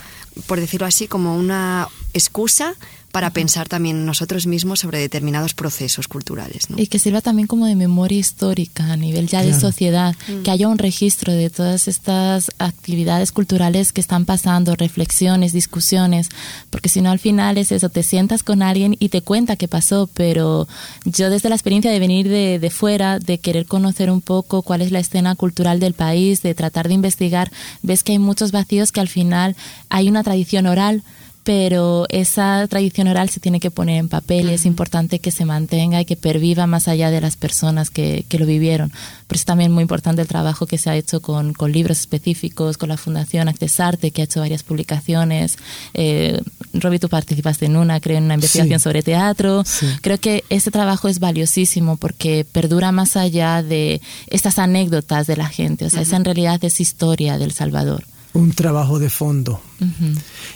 por 0.48 0.60
decirlo 0.60 0.88
así, 0.88 1.08
como 1.08 1.38
una 1.38 1.88
excusa 2.16 2.74
para 3.12 3.32
pensar 3.32 3.68
también 3.68 4.06
nosotros 4.06 4.48
mismos 4.48 4.80
sobre 4.80 5.00
determinados 5.00 5.54
procesos 5.54 6.08
culturales. 6.08 6.70
¿no? 6.70 6.78
Y 6.80 6.88
que 6.88 7.00
sirva 7.00 7.22
también 7.22 7.48
como 7.48 7.66
de 7.66 7.76
memoria 7.76 8.18
histórica 8.18 8.92
a 8.92 8.98
nivel 8.98 9.28
ya 9.28 9.42
claro. 9.42 9.54
de 9.54 9.60
sociedad, 9.60 10.16
mm. 10.28 10.44
que 10.44 10.52
haya 10.52 10.68
un 10.68 10.78
registro 10.78 11.34
de 11.34 11.50
todas 11.50 11.88
estas 11.88 12.52
actividades 12.58 13.32
culturales 13.32 13.92
que 13.92 14.02
están 14.02 14.26
pasando, 14.26 14.76
reflexiones, 14.76 15.54
discusiones, 15.54 16.30
porque 16.70 16.90
si 16.90 17.02
no 17.02 17.12
al 17.12 17.20
final 17.20 17.58
es 17.58 17.72
eso, 17.72 17.90
te 17.90 18.04
sientas 18.04 18.44
con 18.44 18.62
alguien 18.62 18.96
y 19.00 19.10
te 19.10 19.22
cuenta 19.22 19.56
qué 19.56 19.68
pasó, 19.68 20.10
pero 20.14 20.68
yo 21.06 21.30
desde 21.30 21.50
la 21.50 21.56
experiencia 21.56 21.92
de 21.92 22.00
venir 22.00 22.30
de, 22.30 22.60
de 22.60 22.70
fuera, 22.70 23.20
de 23.20 23.40
querer 23.40 23.66
conocer 23.66 24.10
un 24.10 24.22
poco 24.22 24.62
cuál 24.62 24.82
es 24.82 24.92
la 24.92 25.00
escena 25.00 25.36
cultural 25.36 25.80
del 25.80 25.94
país, 25.94 26.42
de 26.42 26.56
tratar 26.56 26.88
de 26.88 26.94
investigar, 26.94 27.52
ves 27.82 28.04
que 28.04 28.14
hay 28.14 28.20
muchos 28.20 28.52
vacíos 28.52 28.92
que 28.92 29.02
al 29.02 29.08
final 29.08 29.56
hay 29.90 30.10
una 30.10 30.24
tradición 30.24 30.66
oral, 30.66 31.04
pero 31.44 32.06
esa 32.10 32.68
tradición 32.68 33.08
oral 33.08 33.30
se 33.30 33.40
tiene 33.40 33.60
que 33.60 33.72
poner 33.72 33.98
en 33.98 34.10
papel 34.10 34.50
y 34.50 34.54
es 34.54 34.66
importante 34.66 35.20
que 35.20 35.32
se 35.32 35.46
mantenga 35.46 36.00
y 36.00 36.06
que 36.06 36.16
perviva 36.16 36.68
más 36.68 36.88
allá 36.88 37.10
de 37.10 37.20
las 37.20 37.36
personas 37.36 37.90
que, 37.90 38.26
que 38.30 38.38
lo 38.38 38.46
vivieron. 38.46 38.92
Pero 39.28 39.38
es 39.38 39.46
también 39.46 39.72
muy 39.72 39.82
importante 39.82 40.22
el 40.22 40.28
trabajo 40.28 40.68
que 40.68 40.78
se 40.78 40.90
ha 40.90 40.96
hecho 40.96 41.22
con, 41.22 41.54
con 41.54 41.72
libros 41.72 42.00
específicos, 42.00 42.78
con 42.78 42.90
la 42.90 42.98
Fundación 42.98 43.48
Accesarte, 43.48 44.12
que 44.12 44.22
ha 44.22 44.26
hecho 44.26 44.42
varias 44.42 44.62
publicaciones. 44.62 45.58
Eh, 45.94 46.40
Roby, 46.74 47.00
tú 47.00 47.10
participaste 47.10 47.66
en 47.66 47.76
una, 47.76 48.00
creo, 48.00 48.18
en 48.18 48.26
una 48.26 48.36
investigación 48.36 48.80
sí. 48.80 48.84
sobre 48.84 49.02
teatro. 49.02 49.64
Sí. 49.66 49.88
Creo 50.02 50.20
que 50.20 50.44
ese 50.50 50.70
trabajo 50.70 51.08
es 51.08 51.20
valiosísimo 51.20 51.98
porque 51.98 52.46
perdura 52.52 52.92
más 52.92 53.18
allá 53.18 53.64
de 53.64 54.02
estas 54.28 54.60
anécdotas 54.60 55.26
de 55.26 55.38
la 55.38 55.48
gente. 55.48 55.86
O 55.86 55.90
sea, 55.90 56.02
uh 56.02 56.04
-huh. 56.04 56.08
esa 56.08 56.18
en 56.18 56.26
realidad 56.26 56.64
es 56.64 56.80
historia 56.80 57.38
del 57.38 57.52
Salvador. 57.52 58.06
un 58.34 58.54
trabajo 58.54 58.98
de 58.98 59.10
fondo. 59.10 59.60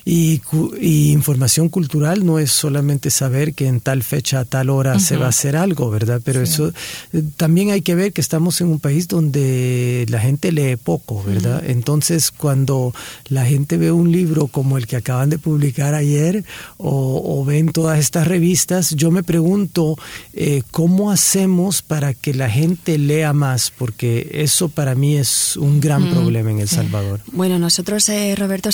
Y, 0.06 0.42
información 1.12 1.70
cultural 1.70 2.26
no 2.26 2.40
es 2.40 2.52
solamente 2.52 3.10
saber 3.10 3.54
que 3.54 3.68
en 3.68 3.80
tal 3.80 4.04
fecha, 4.04 4.40
a 4.40 4.46
tal 4.46 4.70
hora 4.70 5.00
se 5.00 5.18
va 5.18 5.28
a 5.28 5.30
hacer 5.30 5.56
algo, 5.56 5.90
¿verdad? 5.90 6.22
Pero 6.24 6.42
eso 6.42 6.72
eh, 7.14 7.24
también 7.38 7.72
hay 7.72 7.82
que 7.82 7.96
ver 7.96 8.14
que 8.14 8.22
estamos 8.22 8.62
en 8.62 8.68
un 8.68 8.80
país 8.80 9.08
donde 9.08 10.06
la 10.10 10.20
gente 10.20 10.52
lee 10.52 10.76
poco, 10.76 11.24
¿verdad? 11.24 11.64
Entonces, 11.66 12.32
cuando 12.32 12.94
la 13.28 13.46
gente 13.46 13.78
ve 13.78 13.92
un 13.92 14.12
libro 14.12 14.48
como 14.48 14.78
el 14.78 14.88
que 14.88 14.96
acaban 14.96 15.30
de 15.30 15.40
publicar 15.40 15.94
ayer 15.94 16.44
o, 16.78 17.44
ven 17.46 17.72
todas 17.72 18.00
estas 18.00 18.28
revistas, 18.28 18.96
yo 18.96 19.12
me 19.12 19.24
pregunto 19.24 19.96
eh, 20.34 20.64
cómo 20.72 21.12
hacemos 21.12 21.82
para 21.82 22.14
que 22.14 22.34
la 22.34 22.50
gente 22.50 22.98
lea 22.98 23.34
más, 23.34 23.72
porque 23.76 24.30
eso 24.34 24.70
para 24.70 24.96
mí 24.96 25.16
es 25.16 25.58
un 25.58 25.80
gran 25.80 26.10
problema 26.10 26.52
en 26.52 26.60
El 26.60 26.70
Salvador. 26.70 27.22
Bueno, 27.32 27.60
nosotros, 27.60 28.08
eh, 28.10 28.36
Roberto, 28.36 28.72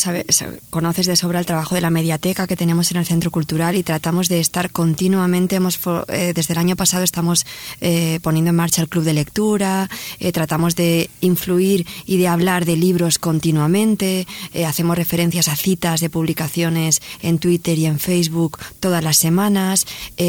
conoces 0.70 1.06
de 1.06 1.16
sobra 1.16 1.40
el 1.40 1.46
trabajo 1.46 1.76
de 1.76 1.82
la 1.82 1.90
mediateca 1.90 2.48
que 2.48 2.56
tenemos 2.56 2.92
en 2.92 2.98
el 2.98 3.06
Centro 3.06 3.32
Cultural 3.32 3.76
y 3.76 3.84
tratamos 3.84 4.30
de 4.30 4.40
estar 4.40 4.72
continuamente, 4.72 5.56
hemos, 5.56 5.80
eh, 6.08 6.34
desde 6.36 6.54
el 6.54 6.60
año 6.60 6.76
pasado 6.76 7.04
estamos 7.04 7.46
eh, 7.80 8.20
poniendo 8.22 8.50
en 8.50 8.56
marcha 8.56 8.82
el 8.82 8.90
club 8.90 9.04
de 9.04 9.14
lectura, 9.14 9.90
tratamos 10.34 10.76
de 10.76 11.10
influir 11.22 11.86
y 12.06 12.18
de 12.18 12.28
hablar 12.28 12.66
de 12.66 12.76
libros 12.76 13.20
continuamente, 13.20 14.28
hacemos 14.66 14.98
referencias 14.98 15.48
a 15.48 15.56
citas 15.56 16.00
de 16.00 16.10
publicaciones 16.10 17.02
en 17.22 17.40
Twitter 17.40 17.78
y 17.78 17.86
en 17.86 18.00
Facebook 18.00 18.60
todas 18.80 19.04
las 19.04 19.18
semanas, 19.18 19.86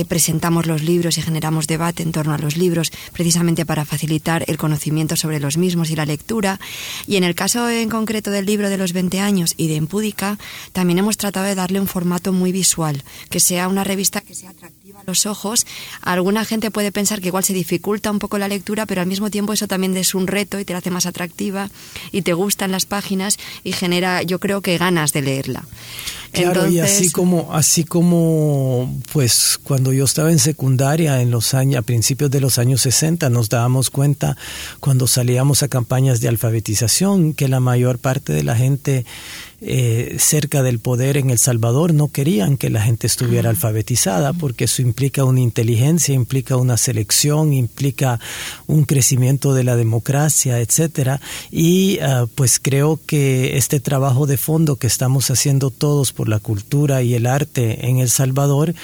presentamos 0.08 0.66
los 0.66 0.82
libros 0.82 1.18
y 1.18 1.22
generamos 1.22 1.66
debate 1.66 2.02
en 2.02 2.12
torno 2.12 2.34
a 2.34 2.38
los 2.38 2.56
libros 2.56 2.90
precisamente 3.12 3.66
para 3.66 3.84
facilitar 3.84 4.44
el 4.46 4.56
conocimiento 4.56 5.16
sobre 5.16 5.40
los 5.40 5.56
mismos 5.56 5.90
y 5.90 5.96
la 5.96 6.06
lectura. 6.06 6.60
Y 7.06 7.16
en 7.16 7.24
el 7.24 7.34
caso 7.34 7.68
en 7.68 7.88
concreto 7.88 8.30
del 8.30 8.46
libro 8.46 8.70
de 8.70 8.78
los 8.78 8.92
20 8.92 9.20
años 9.20 9.54
y 9.56 9.68
de 9.68 9.76
También 10.72 10.98
hemos 10.98 11.16
tratado 11.16 11.46
de 11.46 11.54
darle 11.54 11.80
un 11.80 11.86
formato 11.86 12.32
muy 12.32 12.52
visual, 12.52 13.02
que 13.30 13.40
sea 13.40 13.68
una 13.68 13.84
revista 13.84 14.20
que 14.20 14.34
sea 14.34 14.50
atractiva 14.50 15.00
a 15.00 15.04
los 15.06 15.26
ojos. 15.26 15.66
Alguna 16.00 16.44
gente 16.44 16.70
puede 16.70 16.92
pensar 16.92 17.20
que 17.20 17.28
igual 17.28 17.44
se 17.44 17.52
dificulta 17.52 18.10
un 18.10 18.18
poco 18.18 18.38
la 18.38 18.48
lectura, 18.48 18.86
pero 18.86 19.00
al 19.00 19.06
mismo 19.06 19.30
tiempo 19.30 19.52
eso 19.52 19.68
también 19.68 19.96
es 19.96 20.14
un 20.14 20.26
reto 20.26 20.58
y 20.58 20.64
te 20.64 20.72
la 20.72 20.80
hace 20.80 20.90
más 20.90 21.06
atractiva 21.06 21.70
y 22.10 22.22
te 22.22 22.32
gustan 22.32 22.72
las 22.72 22.86
páginas 22.86 23.38
y 23.62 23.72
genera, 23.72 24.22
yo 24.22 24.40
creo 24.40 24.60
que 24.60 24.78
ganas 24.78 25.12
de 25.12 25.22
leerla. 25.22 25.64
Claro, 26.32 26.66
y 26.66 26.80
así 26.80 27.10
como, 27.10 27.52
así 27.52 27.84
como, 27.84 29.00
pues, 29.12 29.60
cuando 29.62 29.92
yo 29.92 30.04
estaba 30.04 30.32
en 30.32 30.38
secundaria, 30.38 31.20
en 31.20 31.30
los 31.30 31.52
años, 31.52 31.78
a 31.78 31.82
principios 31.82 32.30
de 32.30 32.40
los 32.40 32.58
años 32.58 32.80
60, 32.80 33.28
nos 33.28 33.50
dábamos 33.50 33.90
cuenta 33.90 34.36
cuando 34.80 35.06
salíamos 35.06 35.62
a 35.62 35.68
campañas 35.68 36.20
de 36.20 36.28
alfabetización 36.28 37.34
que 37.34 37.48
la 37.48 37.60
mayor 37.60 37.98
parte 37.98 38.32
de 38.32 38.44
la 38.44 38.56
gente 38.56 39.04
eh, 39.64 40.16
cerca 40.18 40.64
del 40.64 40.80
poder 40.80 41.16
en 41.16 41.30
El 41.30 41.38
Salvador 41.38 41.94
no 41.94 42.08
querían 42.08 42.56
que 42.56 42.68
la 42.68 42.82
gente 42.82 43.06
estuviera 43.06 43.48
alfabetizada 43.48 44.32
porque 44.32 44.64
eso 44.64 44.82
implica 44.82 45.22
una 45.22 45.38
inteligencia, 45.38 46.12
implica 46.12 46.56
una 46.56 46.76
selección, 46.76 47.52
implica 47.52 48.18
un 48.66 48.84
crecimiento 48.84 49.54
de 49.54 49.62
la 49.62 49.76
democracia, 49.76 50.58
etcétera. 50.58 51.20
Y 51.52 52.00
ah, 52.00 52.26
pues 52.34 52.58
creo 52.58 52.98
que 53.06 53.56
este 53.56 53.78
trabajo 53.78 54.26
de 54.26 54.36
fondo 54.36 54.74
que 54.76 54.88
estamos 54.88 55.30
haciendo 55.30 55.70
todos 55.70 56.12
por 56.12 56.21
la 56.28 56.38
cultura 56.38 57.02
y 57.02 57.14
el 57.14 57.26
arte 57.26 57.88
en 57.88 57.98
El 57.98 58.10
Salvador 58.10 58.74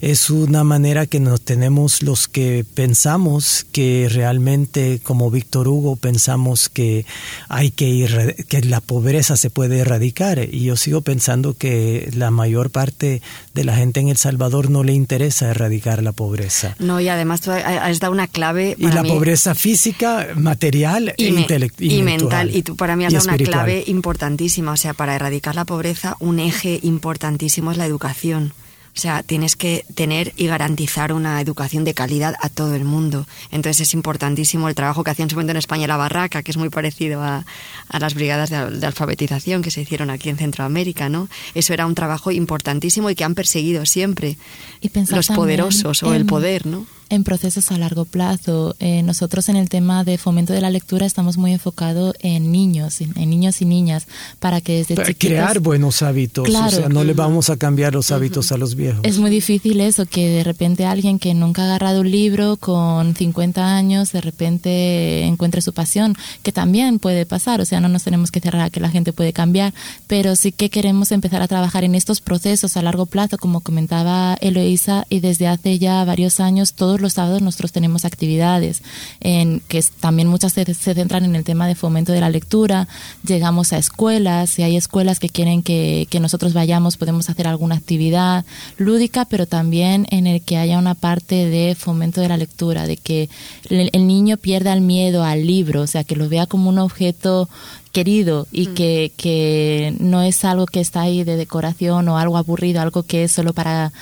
es 0.00 0.30
una 0.30 0.64
manera 0.64 1.06
que 1.06 1.20
nos 1.20 1.40
tenemos 1.40 2.02
los 2.02 2.28
que 2.28 2.64
pensamos 2.74 3.66
que 3.72 4.08
realmente 4.10 5.00
como 5.02 5.30
Víctor 5.30 5.68
Hugo 5.68 5.96
pensamos 5.96 6.68
que 6.68 7.06
hay 7.48 7.70
que 7.70 7.88
ir 7.88 8.46
que 8.48 8.62
la 8.62 8.80
pobreza 8.80 9.36
se 9.36 9.50
puede 9.50 9.78
erradicar. 9.78 10.48
Y 10.50 10.64
yo 10.64 10.76
sigo 10.76 11.00
pensando 11.00 11.54
que 11.54 12.10
la 12.14 12.30
mayor 12.30 12.70
parte 12.70 13.22
de 13.54 13.64
la 13.64 13.76
gente 13.76 14.00
en 14.00 14.08
El 14.08 14.16
Salvador 14.16 14.68
no 14.68 14.82
le 14.82 14.92
interesa 14.92 15.48
erradicar 15.48 16.02
la 16.02 16.12
pobreza. 16.12 16.74
No, 16.80 17.00
y 17.00 17.08
además 17.08 17.40
tú 17.40 17.52
has 17.52 18.00
dado 18.00 18.12
una 18.12 18.26
clave. 18.26 18.74
y 18.78 18.88
la 18.88 19.04
pobreza 19.04 19.54
física, 19.54 20.28
material 20.34 21.14
y, 21.16 21.26
e 21.26 21.70
y, 21.78 22.02
mental. 22.02 22.54
Y 22.54 22.62
tú 22.62 22.76
para 22.76 22.96
mí 22.96 23.04
has 23.04 23.12
dado 23.12 23.24
una 23.26 23.36
clave 23.36 23.84
importantísima. 23.86 24.72
O 24.72 24.76
sea, 24.76 24.92
para 24.92 25.14
erradicar 25.14 25.54
la 25.54 25.64
pobreza, 25.64 26.16
un 26.18 26.40
eje 26.40 26.80
importantísimo 26.82 27.70
es 27.70 27.78
la 27.78 27.86
educación. 27.86 28.52
O 28.96 29.00
sea, 29.00 29.24
tienes 29.24 29.56
que 29.56 29.84
tener 29.94 30.32
y 30.36 30.46
garantizar 30.46 31.12
una 31.12 31.40
educación 31.40 31.82
de 31.82 31.94
calidad 31.94 32.36
a 32.40 32.48
todo 32.48 32.76
el 32.76 32.84
mundo. 32.84 33.26
Entonces 33.50 33.88
es 33.88 33.94
importantísimo 33.94 34.68
el 34.68 34.76
trabajo 34.76 35.02
que 35.02 35.10
hacía 35.10 35.24
en 35.24 35.30
su 35.30 35.36
momento 35.36 35.50
en 35.50 35.56
España 35.56 35.88
la 35.88 35.96
Barraca, 35.96 36.44
que 36.44 36.52
es 36.52 36.56
muy 36.56 36.68
parecido 36.68 37.20
a, 37.20 37.44
las 37.88 38.14
brigadas 38.14 38.50
de, 38.50 38.86
alfabetización 38.86 39.62
que 39.62 39.72
se 39.72 39.80
hicieron 39.80 40.10
aquí 40.10 40.28
en 40.28 40.36
Centroamérica, 40.36 41.08
¿no? 41.08 41.28
Eso 41.54 41.72
era 41.72 41.86
un 41.86 41.96
trabajo 41.96 42.30
importantísimo 42.30 43.10
y 43.10 43.16
que 43.16 43.24
han 43.24 43.34
perseguido 43.34 43.84
siempre 43.84 44.36
y 44.80 44.90
los 45.10 45.28
poderosos 45.28 46.02
o 46.04 46.14
el 46.14 46.24
poder, 46.24 46.66
¿no? 46.66 46.86
En 47.10 47.24
procesos 47.24 47.70
a 47.70 47.78
largo 47.78 48.04
plazo. 48.04 48.74
Eh, 48.80 49.02
nosotros 49.02 49.48
en 49.48 49.56
el 49.56 49.68
tema 49.68 50.04
de 50.04 50.18
fomento 50.18 50.52
de 50.52 50.60
la 50.60 50.70
lectura 50.70 51.06
estamos 51.06 51.36
muy 51.36 51.52
enfocados 51.52 52.14
en 52.20 52.50
niños, 52.50 53.00
en, 53.00 53.12
niños 53.30 53.60
y 53.60 53.64
niñas, 53.64 54.06
para 54.40 54.60
que 54.60 54.78
desde 54.78 54.94
para 54.94 55.12
crear 55.14 55.60
buenos 55.60 56.02
hábitos, 56.02 56.48
o 56.48 56.70
sea, 56.70 56.88
no 56.88 57.04
le 57.04 57.14
vamos 57.14 57.50
a 57.50 57.56
cambiar 57.56 57.94
los 57.94 58.10
hábitos 58.10 58.52
a 58.52 58.56
los 58.56 58.74
viejos. 58.74 59.00
Es 59.02 59.18
muy 59.18 59.30
difícil 59.30 59.80
eso, 59.80 60.06
que 60.06 60.28
de 60.28 60.44
repente 60.44 60.86
alguien 60.86 61.18
que 61.18 61.34
nunca 61.34 61.62
ha 61.62 61.64
agarrado 61.66 62.00
un 62.00 62.10
libro 62.10 62.56
con 62.56 63.14
50 63.14 63.76
años, 63.76 64.12
de 64.12 64.20
repente 64.20 65.24
encuentre 65.24 65.60
su 65.60 65.72
pasión, 65.72 66.16
que 66.42 66.52
también 66.52 66.98
puede 66.98 67.26
pasar, 67.26 67.60
o 67.60 67.64
sea, 67.64 67.80
no 67.80 67.88
nos 67.88 68.04
tenemos 68.04 68.30
que 68.30 68.40
cerrar 68.40 68.62
a 68.62 68.70
que 68.70 68.80
la 68.80 68.90
gente 68.90 69.12
puede 69.12 69.32
cambiar, 69.32 69.74
pero 70.06 70.36
sí 70.36 70.52
que 70.52 70.70
queremos 70.70 71.12
empezar 71.12 71.42
a 71.42 71.48
trabajar 71.48 71.84
en 71.84 71.94
estos 71.94 72.20
procesos 72.20 72.76
a 72.76 72.82
largo 72.82 73.06
plazo, 73.06 73.38
como 73.38 73.60
comentaba 73.60 74.36
Eloisa, 74.40 75.06
y 75.08 75.20
desde 75.20 75.46
hace 75.46 75.78
ya 75.78 76.04
varios 76.04 76.40
años 76.40 76.74
todos 76.74 76.93
los 77.00 77.14
sábados 77.14 77.42
nosotros 77.42 77.72
tenemos 77.72 78.04
actividades 78.04 78.82
en 79.20 79.60
que 79.68 79.82
también 80.00 80.28
muchas 80.28 80.52
se, 80.52 80.64
se, 80.74 80.94
centran 80.94 81.24
en 81.24 81.36
el 81.36 81.44
tema 81.44 81.66
de 81.66 81.74
fomento 81.74 82.12
de 82.12 82.20
la 82.20 82.30
lectura. 82.30 82.88
Llegamos 83.26 83.72
a 83.72 83.78
escuelas, 83.78 84.50
si 84.50 84.62
hay 84.62 84.76
escuelas 84.76 85.18
que 85.18 85.28
quieren 85.28 85.62
que, 85.62 86.06
que 86.10 86.20
nosotros 86.20 86.52
vayamos, 86.52 86.96
podemos 86.96 87.28
hacer 87.30 87.46
alguna 87.46 87.76
actividad 87.76 88.44
lúdica, 88.76 89.24
pero 89.24 89.46
también 89.46 90.06
en 90.10 90.26
el 90.26 90.42
que 90.42 90.56
haya 90.56 90.78
una 90.78 90.94
parte 90.94 91.46
de 91.46 91.74
fomento 91.74 92.20
de 92.20 92.28
la 92.28 92.36
lectura, 92.36 92.86
de 92.86 92.96
que 92.96 93.28
el, 93.68 93.90
el 93.92 94.06
niño 94.06 94.36
pierda 94.36 94.72
el 94.72 94.80
miedo 94.80 95.24
al 95.24 95.46
libro, 95.46 95.82
o 95.82 95.86
sea, 95.86 96.04
que 96.04 96.16
lo 96.16 96.28
vea 96.28 96.46
como 96.46 96.68
un 96.70 96.78
objeto 96.78 97.48
querido 97.94 98.46
y 98.52 98.68
mm. 98.68 98.74
que, 98.74 99.12
que, 99.16 99.94
no 100.00 100.20
es 100.20 100.44
algo 100.44 100.66
que 100.66 100.80
está 100.80 101.02
ahí 101.02 101.24
de 101.24 101.36
decoración 101.36 102.08
o 102.08 102.18
algo 102.18 102.36
aburrido, 102.36 102.82
algo 102.82 103.04
que 103.04 103.24
es 103.24 103.32
solo 103.32 103.54
para 103.54 103.92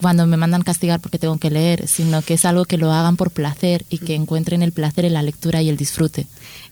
cuando 0.00 0.26
me 0.26 0.36
mandan 0.36 0.62
castigar 0.62 1.00
porque 1.00 1.18
tengo 1.18 1.38
que 1.38 1.50
leer, 1.50 1.86
sino 1.86 2.22
que 2.22 2.34
es 2.34 2.44
algo 2.44 2.64
que 2.64 2.78
lo 2.78 2.92
hagan 2.92 3.16
por 3.16 3.30
placer 3.30 3.84
y 3.90 3.98
que 3.98 4.14
encuentren 4.14 4.62
el 4.62 4.72
placer 4.72 5.04
en 5.04 5.14
la 5.14 5.22
lectura 5.22 5.62
y 5.62 5.68
el 5.68 5.76
disfrute. 5.76 6.26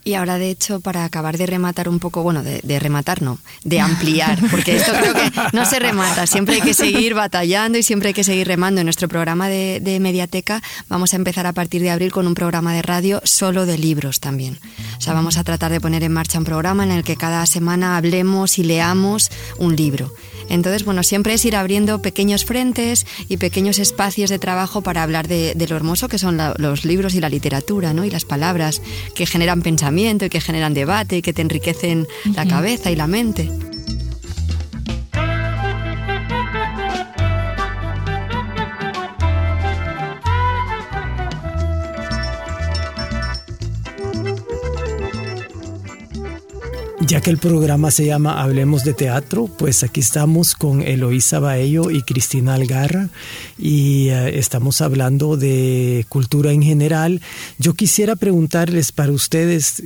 Y 0.05 0.15
ahora, 0.15 0.39
de 0.39 0.51
hecho, 0.51 0.81
para 0.81 1.05
acabar 1.05 1.37
de 1.37 1.47
rematar 1.47 1.89
un 1.89 1.99
poco, 1.99 2.23
bueno, 2.23 2.43
de, 2.43 2.79
rematar 2.79 3.21
no, 3.21 3.39
de 3.65 3.81
ampliar, 3.81 4.39
porque 4.51 4.77
esto 4.77 4.93
creo 4.93 5.13
que 5.13 5.31
no 5.53 5.67
se 5.67 5.79
remata, 5.79 6.27
siempre 6.27 6.57
hay 6.57 6.61
que 6.63 6.75
seguir 6.75 7.15
batallando 7.15 7.79
y 7.79 7.83
siempre 7.83 8.09
hay 8.09 8.15
que 8.15 8.25
seguir 8.25 8.47
remando. 8.47 8.81
En 8.81 8.87
nuestro 8.87 9.09
programa 9.09 9.49
de, 9.49 9.81
de 9.81 10.01
Mediateca 10.01 10.63
vamos 10.89 11.13
a 11.13 11.17
empezar 11.17 11.47
a 11.47 11.53
partir 11.53 11.83
de 11.83 11.91
abril 11.91 12.13
con 12.13 12.27
un 12.27 12.35
programa 12.35 12.73
de 12.73 12.83
radio 12.83 13.21
solo 13.25 13.67
de 13.67 13.77
libros 13.77 14.21
también. 14.21 14.59
O 14.97 15.01
sea, 15.01 15.13
vamos 15.13 15.37
a 15.37 15.45
tratar 15.45 15.71
de 15.71 15.81
poner 15.81 16.03
en 16.03 16.13
marcha 16.13 16.39
un 16.39 16.45
programa 16.45 16.85
en 16.85 16.91
el 16.91 17.05
que 17.05 17.17
cada 17.17 17.45
semana 17.47 17.97
hablemos 17.97 18.59
y 18.59 18.65
leamos 18.65 19.31
un 19.59 19.77
libro. 19.77 20.13
Entonces, 20.49 20.85
bueno, 20.85 21.03
siempre 21.03 21.35
es 21.35 21.45
ir 21.45 21.57
abriendo 21.57 22.01
pequeños 22.01 22.45
frentes 22.45 23.07
y 23.29 23.37
pequeños 23.37 23.79
espacios 23.79 24.31
de 24.31 24.39
trabajo 24.39 24.83
para 24.83 25.03
hablar 25.03 25.29
de, 25.29 25.55
lo 25.69 25.77
hermoso 25.77 26.09
que 26.09 26.19
son 26.19 26.39
los 26.57 26.85
libros 26.85 27.15
y 27.15 27.21
la 27.21 27.29
literatura, 27.29 27.93
¿no? 27.93 28.05
Y 28.05 28.11
las 28.11 28.25
palabras 28.25 28.81
que 29.15 29.27
generan 29.27 29.63
pensamiento 29.63 30.25
y 30.25 30.31
que 30.31 30.41
generan 30.41 30.75
debate 30.75 31.19
y 31.19 31.23
que 31.23 31.33
te 31.33 31.43
enriquecen 31.43 32.07
la 32.35 32.47
cabeza 32.47 32.91
y 32.91 32.97
la 32.97 33.07
mente. 33.07 33.51
Ya 47.09 47.23
que 47.23 47.31
el 47.31 47.39
programa 47.39 47.91
se 47.91 48.05
llama 48.05 48.43
Hablemos 48.43 48.85
de 48.85 48.93
Teatro, 48.93 49.47
pues 49.47 49.83
aquí 49.83 50.01
estamos 50.01 50.55
con 50.55 50.83
Eloísa 50.83 51.39
Baello 51.39 51.91
y 51.91 52.03
Cristina 52.03 52.53
Algarra 52.53 53.09
y 53.57 54.11
eh, 54.11 54.39
estamos 54.39 54.83
hablando 54.83 55.39
de 55.39 56.05
cultura 56.11 56.53
en 56.53 56.63
general. 56.63 57.23
Yo 57.57 57.73
quisiera 57.73 58.15
preguntarles 58.15 58.93
para 58.93 59.13
ustedes 59.13 59.85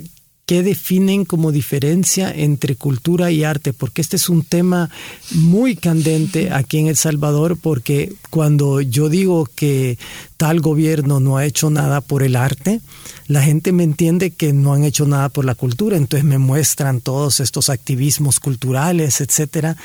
qué 0.52 0.62
definen 0.62 1.24
como 1.24 1.50
diferencia 1.50 2.30
entre 2.30 2.76
cultura 2.76 3.30
y 3.30 3.42
arte, 3.42 3.72
porque 3.72 4.02
este 4.02 4.16
es 4.16 4.28
un 4.28 4.44
tema 4.44 4.90
muy 5.30 5.76
candente 5.76 6.52
aquí 6.52 6.76
en 6.76 6.88
El 6.88 6.96
Salvador, 6.98 7.56
porque 7.56 8.12
cuando 8.28 8.82
yo 8.82 9.08
digo 9.08 9.48
que 9.54 9.96
tal 10.36 10.60
gobierno 10.60 11.20
no 11.20 11.38
ha 11.38 11.46
hecho 11.46 11.70
nada 11.70 12.02
por 12.02 12.22
el 12.22 12.36
arte, 12.36 12.82
la 13.28 13.40
gente 13.40 13.72
me 13.72 13.82
entiende 13.82 14.32
que 14.32 14.52
no 14.52 14.74
han 14.74 14.84
hecho 14.84 15.06
nada 15.06 15.30
por 15.30 15.46
la 15.46 15.54
cultura, 15.54 15.96
entonces 15.96 16.24
me 16.28 16.36
muestran 16.36 17.00
todos 17.00 17.40
estos 17.40 17.70
activismos 17.70 18.38
culturales, 18.38 19.22
etcétera, 19.22 19.78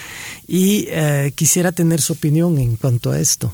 y 0.50 0.88
eh, 0.90 1.32
quisiera 1.34 1.72
tener 1.72 2.02
su 2.02 2.12
opinión 2.12 2.58
en 2.58 2.76
cuanto 2.76 3.12
a 3.12 3.22
esto. 3.22 3.54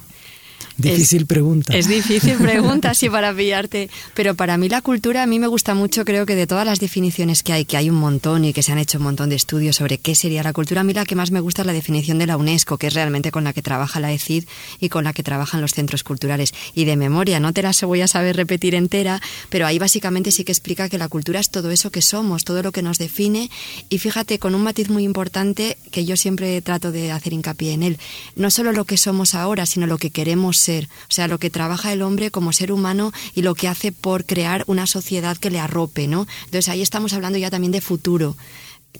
Difícil 0.78 1.26
pregunta. 1.26 1.76
Es 1.78 1.88
difícil 1.88 2.36
pregunta, 2.42 2.94
sí, 2.94 3.10
para 3.10 3.34
pillarte. 3.34 3.90
Pero 4.16 4.36
para 4.36 4.58
mí 4.58 4.70
la 4.70 4.82
cultura, 4.82 5.24
a 5.24 5.28
mí 5.28 5.40
me 5.40 5.48
gusta 5.48 5.76
mucho, 5.76 6.06
creo 6.06 6.26
que 6.26 6.36
de 6.36 6.48
todas 6.48 6.66
las 6.66 6.80
definiciones 6.80 7.44
que 7.44 7.54
hay, 7.54 7.66
que 7.66 7.78
hay 7.78 7.90
un 7.90 7.98
montón 7.98 8.46
y 8.46 8.54
que 8.54 8.64
se 8.64 8.72
han 8.72 8.80
hecho 8.80 8.98
un 8.98 9.04
montón 9.04 9.30
de 9.30 9.36
estudios 9.36 9.76
sobre 9.76 9.98
qué 9.98 10.16
sería 10.16 10.42
la 10.44 10.54
cultura, 10.54 10.82
a 10.82 10.84
mí 10.84 10.94
la 10.94 11.06
que 11.06 11.16
más 11.16 11.32
me 11.32 11.40
gusta 11.40 11.62
es 11.62 11.66
la 11.68 11.74
definición 11.74 12.18
de 12.18 12.28
la 12.28 12.38
UNESCO, 12.38 12.78
que 12.78 12.88
es 12.88 12.94
realmente 12.94 13.32
con 13.32 13.44
la 13.44 13.54
que 13.54 13.62
trabaja 13.62 14.00
la 14.00 14.12
ECID 14.12 14.46
y 14.80 14.90
con 14.90 15.04
la 15.04 15.14
que 15.14 15.24
trabajan 15.24 15.62
los 15.62 15.74
centros 15.74 16.04
culturales. 16.04 16.54
Y 16.74 16.86
de 16.86 16.96
memoria, 16.96 17.40
no 17.40 17.54
te 17.54 17.62
la 17.62 17.74
voy 17.86 18.02
a 18.02 18.08
saber 18.08 18.36
repetir 18.36 18.76
entera, 18.76 19.22
pero 19.50 19.66
ahí 19.66 19.80
básicamente 19.80 20.32
sí 20.32 20.44
que 20.44 20.52
explica 20.52 20.90
que 20.90 20.98
la 20.98 21.08
cultura 21.08 21.40
es 21.40 21.50
todo 21.50 21.72
eso 21.72 21.92
que 21.92 22.02
somos, 22.02 22.44
todo 22.44 22.62
lo 22.64 22.72
que 22.72 22.82
nos 22.82 22.98
define. 22.98 23.50
Y 23.90 23.98
fíjate, 23.98 24.40
con 24.40 24.56
un 24.56 24.64
matiz 24.64 24.90
muy 24.90 25.04
importante 25.04 25.78
que 25.92 26.06
yo 26.06 26.16
siempre 26.16 26.62
trato 26.62 26.92
de 26.92 27.12
hacer 27.12 27.34
hincapié 27.34 27.74
en 27.74 27.84
él, 27.84 27.98
no 28.36 28.52
solo 28.52 28.72
lo 28.72 28.86
que 28.86 28.98
somos 28.98 29.34
ahora, 29.36 29.66
sino 29.66 29.88
lo 29.88 29.98
que 29.98 30.12
queremos 30.12 30.63
ser, 30.64 30.90
o 31.10 31.14
sea, 31.14 31.28
lo 31.28 31.38
que 31.38 31.50
trabaja 31.50 31.94
el 31.94 32.02
hombre 32.02 32.32
como 32.32 32.54
ser 32.54 32.72
humano 32.72 33.12
y 33.36 33.42
lo 33.42 33.56
que 33.56 33.68
hace 33.68 33.92
por 33.92 34.26
crear 34.26 34.64
una 34.68 34.88
sociedad 34.88 35.38
que 35.38 35.52
le 35.52 35.60
arrope, 35.60 36.08
¿no? 36.08 36.28
Entonces 36.46 36.70
ahí 36.70 36.82
estamos 36.82 37.14
hablando 37.14 37.38
ya 37.38 37.52
también 37.52 37.72
de 37.72 37.82
futuro 37.82 38.36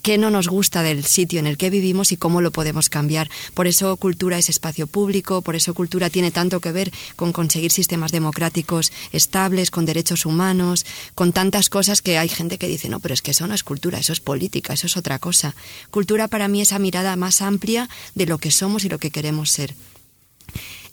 qué 0.02 0.18
no 0.18 0.30
nos 0.30 0.48
gusta 0.48 0.82
del 0.82 1.04
sitio 1.04 1.38
en 1.38 1.46
el 1.46 1.56
que 1.56 1.70
vivimos 1.70 2.12
y 2.12 2.16
cómo 2.16 2.40
lo 2.40 2.50
podemos 2.50 2.88
cambiar. 2.88 3.30
Por 3.54 3.66
eso 3.66 3.96
cultura 3.96 4.38
es 4.38 4.48
espacio 4.48 4.86
público, 4.86 5.42
por 5.42 5.56
eso 5.56 5.74
cultura 5.74 6.10
tiene 6.10 6.30
tanto 6.30 6.60
que 6.60 6.72
ver 6.72 6.92
con 7.16 7.32
conseguir 7.32 7.70
sistemas 7.70 8.12
democráticos 8.12 8.92
estables, 9.12 9.70
con 9.70 9.86
derechos 9.86 10.26
humanos, 10.26 10.84
con 11.14 11.32
tantas 11.32 11.68
cosas 11.70 12.02
que 12.02 12.18
hay 12.18 12.28
gente 12.28 12.58
que 12.58 12.68
dice, 12.68 12.88
no, 12.88 13.00
pero 13.00 13.14
es 13.14 13.22
que 13.22 13.30
eso 13.30 13.46
no 13.46 13.54
es 13.54 13.64
cultura, 13.64 13.98
eso 13.98 14.12
es 14.12 14.20
política, 14.20 14.72
eso 14.72 14.86
es 14.86 14.96
otra 14.96 15.18
cosa. 15.18 15.54
Cultura 15.90 16.28
para 16.28 16.48
mí 16.48 16.60
es 16.60 16.68
esa 16.68 16.78
mirada 16.78 17.14
más 17.16 17.42
amplia 17.42 17.90
de 18.14 18.24
lo 18.26 18.38
que 18.38 18.50
somos 18.50 18.84
y 18.84 18.88
lo 18.88 18.98
que 18.98 19.10
queremos 19.10 19.50
ser. 19.50 19.74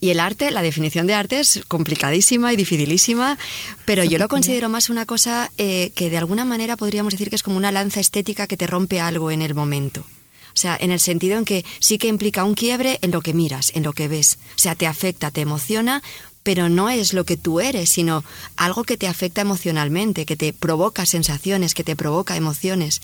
Y 0.04 0.10
el 0.10 0.20
arte, 0.20 0.50
la 0.50 0.64
definición 0.64 1.06
de 1.06 1.14
arte 1.14 1.40
es 1.40 1.62
complicadísima 1.68 2.52
y 2.52 2.56
dificilísima, 2.56 3.38
pero 3.86 4.04
yo 4.04 4.18
lo 4.18 4.28
considero 4.28 4.68
más 4.68 4.90
una 4.90 5.06
cosa 5.06 5.52
eh, 5.60 5.92
que 5.94 6.10
de 6.10 6.18
alguna 6.18 6.44
manera 6.44 6.76
podríamos 6.76 7.14
decir 7.14 7.30
que 7.30 7.36
es 7.36 7.44
como 7.44 7.56
una 7.56 7.72
lanza 7.72 8.00
estética 8.00 8.48
que 8.48 8.58
te 8.58 8.66
rompe 8.66 9.00
algo 9.00 9.30
en 9.30 9.44
el 9.44 9.54
momento. 9.54 10.02
O 10.02 10.58
sea, 10.58 10.76
en 10.82 10.90
el 10.90 11.00
sentido 11.00 11.38
en 11.38 11.46
que 11.46 11.64
sí 11.80 12.00
que 12.00 12.08
implica 12.08 12.44
un 12.44 12.56
quiebre 12.56 12.98
en 13.04 13.12
lo 13.12 13.22
que 13.22 13.36
miras, 13.36 13.72
en 13.76 13.84
lo 13.84 13.94
que 13.94 14.08
ves. 14.08 14.40
O 14.56 14.60
sea, 14.60 14.74
te 14.74 14.88
afecta, 14.88 15.30
te 15.30 15.42
emociona, 15.42 16.02
pero 16.42 16.68
no 16.68 16.90
es 16.90 17.14
lo 17.14 17.24
que 17.24 17.38
tú 17.38 17.60
eres, 17.60 17.92
sino 17.92 18.24
algo 18.58 18.84
que 18.84 18.98
te 18.98 19.08
afecta 19.08 19.42
emocionalmente, 19.42 20.26
que 20.26 20.36
te 20.36 20.52
provoca 20.52 21.06
sensaciones, 21.06 21.76
que 21.76 21.84
te 21.84 21.96
provoca 21.96 22.36
emociones. 22.36 23.02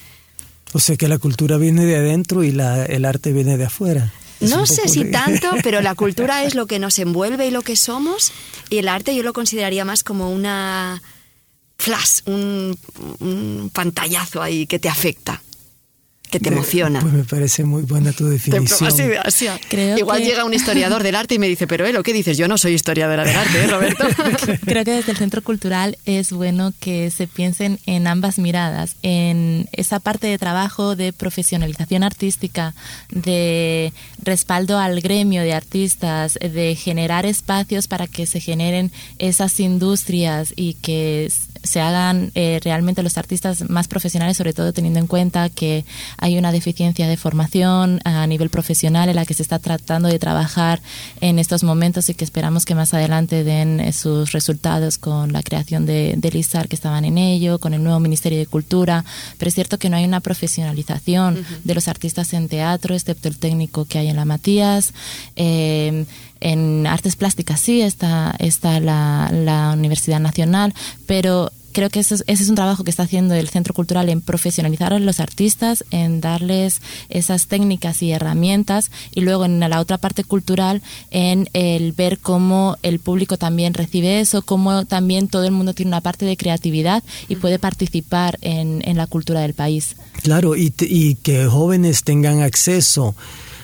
O 0.74 0.80
sea 0.80 0.98
que 0.98 1.08
la 1.08 1.20
cultura 1.20 1.58
viene 1.58 1.86
de 1.86 1.96
adentro 1.96 2.44
y 2.44 2.52
la, 2.52 2.86
el 2.86 3.06
arte 3.06 3.32
viene 3.34 3.56
de 3.56 3.66
afuera. 3.66 4.12
No 4.40 4.66
sé 4.66 4.88
si 4.88 5.10
tanto, 5.12 5.50
pero 5.64 5.82
la 5.82 5.96
cultura 5.96 6.44
es 6.44 6.56
lo 6.56 6.68
que 6.68 6.80
nos 6.80 7.00
envuelve 7.00 7.48
y 7.48 7.52
lo 7.52 7.62
que 7.62 7.76
somos, 7.76 8.32
y 8.70 8.78
el 8.78 8.88
arte 8.88 9.16
yo 9.16 9.24
lo 9.24 9.34
consideraría 9.34 9.86
más 9.86 10.04
como 10.04 10.32
una 10.32 11.02
flash, 11.78 12.22
un, 12.26 12.78
un 13.20 13.72
pantallazo 13.74 14.42
ahí 14.42 14.66
que 14.68 14.80
te 14.80 14.90
afecta 14.90 15.42
que 16.30 16.40
te 16.40 16.50
emociona. 16.50 17.00
Pues 17.00 17.14
me 17.14 17.24
parece 17.24 17.64
muy 17.64 17.84
buena 17.84 18.12
tu 18.12 18.28
definición. 18.28 19.18
Así, 19.24 19.48
Igual 19.98 20.24
llega 20.24 20.46
un 20.46 20.54
historiador 20.54 21.04
del 21.04 21.16
arte 21.16 21.36
y 21.36 21.40
me 21.40 21.48
dice, 21.48 21.68
pero 21.68 21.86
Elo, 21.86 22.04
¿qué 22.04 22.14
dices? 22.14 22.38
Yo 22.38 22.48
no 22.48 22.58
soy 22.58 22.74
historiadora 22.74 23.24
del 23.24 23.36
arte, 23.36 23.64
¿eh, 23.64 23.68
Roberto? 23.68 24.06
Creo 24.66 24.84
que 24.84 24.92
desde 24.92 25.12
el 25.12 25.18
Centro 25.18 25.42
Cultural 25.42 25.98
es 26.06 26.32
bueno 26.32 26.74
que 26.80 27.12
se 27.12 27.28
piensen 27.28 27.80
en 27.86 28.08
ambas 28.08 28.40
miradas, 28.40 28.96
en 29.04 29.70
esa 29.72 30.00
parte 30.00 30.28
de 30.28 30.38
trabajo 30.38 30.96
de 30.96 31.14
profesionalización 31.14 32.04
artística, 32.04 32.74
de 33.10 33.94
respaldo 34.22 34.80
al 34.80 35.02
gremio 35.02 35.42
de 35.42 35.54
artistas, 35.54 36.38
de 36.42 36.76
generar 36.76 37.26
espacios 37.26 37.88
para 37.88 38.08
que 38.08 38.26
se 38.26 38.40
generen 38.40 38.92
esas 39.20 39.60
industrias 39.60 40.54
y 40.56 40.74
que 40.76 41.32
se 41.64 41.82
hagan 41.82 42.32
eh, 42.36 42.60
realmente 42.64 43.04
los 43.04 43.18
artistas 43.18 43.70
más 43.70 43.88
profesionales, 43.88 44.38
sobre 44.38 44.54
todo 44.54 44.74
teniendo 44.74 45.00
en 45.00 45.08
cuenta 45.08 45.50
que 45.50 45.86
hay 46.18 46.38
una 46.38 46.52
deficiencia 46.52 47.08
de 47.08 47.18
formación 47.18 48.00
a 48.04 48.26
nivel 48.28 48.50
profesional 48.50 49.10
en 49.10 49.16
la 49.16 49.26
que 49.26 49.34
se 49.34 49.44
está 49.44 49.60
tratando 49.60 50.08
de 50.08 50.20
trabajar 50.20 50.82
en 51.22 51.40
estos 51.40 51.64
momentos 51.64 52.10
y 52.10 52.14
que 52.14 52.26
esperamos 52.26 52.66
que 52.66 52.76
más 52.76 52.94
adelante 52.94 53.44
den 53.44 53.80
eh, 53.80 53.94
sus 53.94 54.32
resultados 54.32 54.98
con 54.98 55.32
la 55.32 55.44
creación 55.44 55.86
de, 55.86 56.16
de 56.18 56.32
LISAR 56.32 56.68
que 56.68 56.76
estaban 56.76 57.06
en 57.06 57.18
ello, 57.18 57.60
con 57.60 57.74
el 57.74 57.84
nuevo 57.84 58.00
Ministerio 58.00 58.40
de 58.40 58.46
Cultura, 58.46 59.06
pero 59.38 59.50
es 59.50 59.56
cierto 59.56 59.78
que 59.78 59.90
no 59.90 59.98
hay 59.98 60.06
una 60.06 60.20
profesionalización 60.20 61.46
de 61.64 61.76
los 61.76 61.88
artistas 61.88 62.34
en 62.34 62.48
teatro, 62.48 62.96
excepto 62.96 63.28
el 63.28 63.38
técnico 63.38 63.86
que 63.86 64.00
hay 64.00 64.08
en 64.08 64.16
la 64.16 64.26
Matías. 64.26 64.94
Eh, 65.36 66.06
en 66.40 66.86
artes 66.86 67.16
plásticas 67.16 67.60
sí 67.60 67.82
está, 67.82 68.36
está 68.40 68.80
la, 68.80 69.30
la 69.34 69.74
Universidad 69.74 70.20
Nacional, 70.20 70.74
pero 71.06 71.52
creo 71.78 71.92
que 71.92 72.00
ese 72.00 72.24
es 72.26 72.50
un 72.50 72.56
trabajo 72.56 72.84
que 72.84 72.90
está 72.90 73.04
haciendo 73.04 73.36
el 73.36 73.50
Centro 73.50 73.72
Cultural 73.72 74.10
en 74.10 74.22
profesionalizar 74.22 74.94
a 74.94 75.00
los 75.00 75.20
artistas, 75.20 75.86
en 75.92 76.22
darles 76.22 76.82
esas 77.08 77.46
técnicas 77.46 78.02
y 78.02 78.12
herramientas 78.12 78.90
y 79.14 79.22
luego 79.22 79.46
en 79.46 79.60
la 79.60 79.80
otra 79.80 80.00
parte 80.00 80.24
cultural 80.24 80.82
en 81.12 81.48
el 81.54 81.92
ver 81.92 82.18
cómo 82.18 82.78
el 82.82 82.98
público 82.98 83.38
también 83.38 83.76
recibe 83.76 84.22
eso, 84.22 84.42
cómo 84.42 84.88
también 84.88 85.28
todo 85.28 85.44
el 85.44 85.52
mundo 85.52 85.76
tiene 85.76 85.90
una 85.90 86.02
parte 86.02 86.26
de 86.26 86.36
creatividad 86.36 87.04
y 87.28 87.36
puede 87.36 87.60
participar 87.60 88.40
en, 88.42 88.82
en 88.84 88.98
la 88.98 89.06
cultura 89.06 89.42
del 89.42 89.54
país. 89.54 89.98
Claro, 90.24 90.56
y, 90.56 90.74
y 90.80 91.14
que 91.14 91.46
jóvenes 91.46 92.04
tengan 92.04 92.42
acceso 92.42 93.16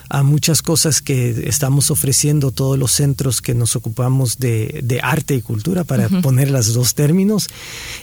a 0.09 0.23
muchas 0.23 0.61
cosas 0.61 1.01
que 1.01 1.47
estamos 1.47 1.91
ofreciendo 1.91 2.51
todos 2.51 2.77
los 2.77 2.91
centros 2.91 3.41
que 3.41 3.53
nos 3.53 3.75
ocupamos 3.75 4.37
de, 4.37 4.81
de 4.83 4.99
arte 5.01 5.35
y 5.35 5.41
cultura, 5.41 5.83
para 5.83 6.09
poner 6.09 6.51
los 6.51 6.73
dos 6.73 6.93
términos, 6.93 7.49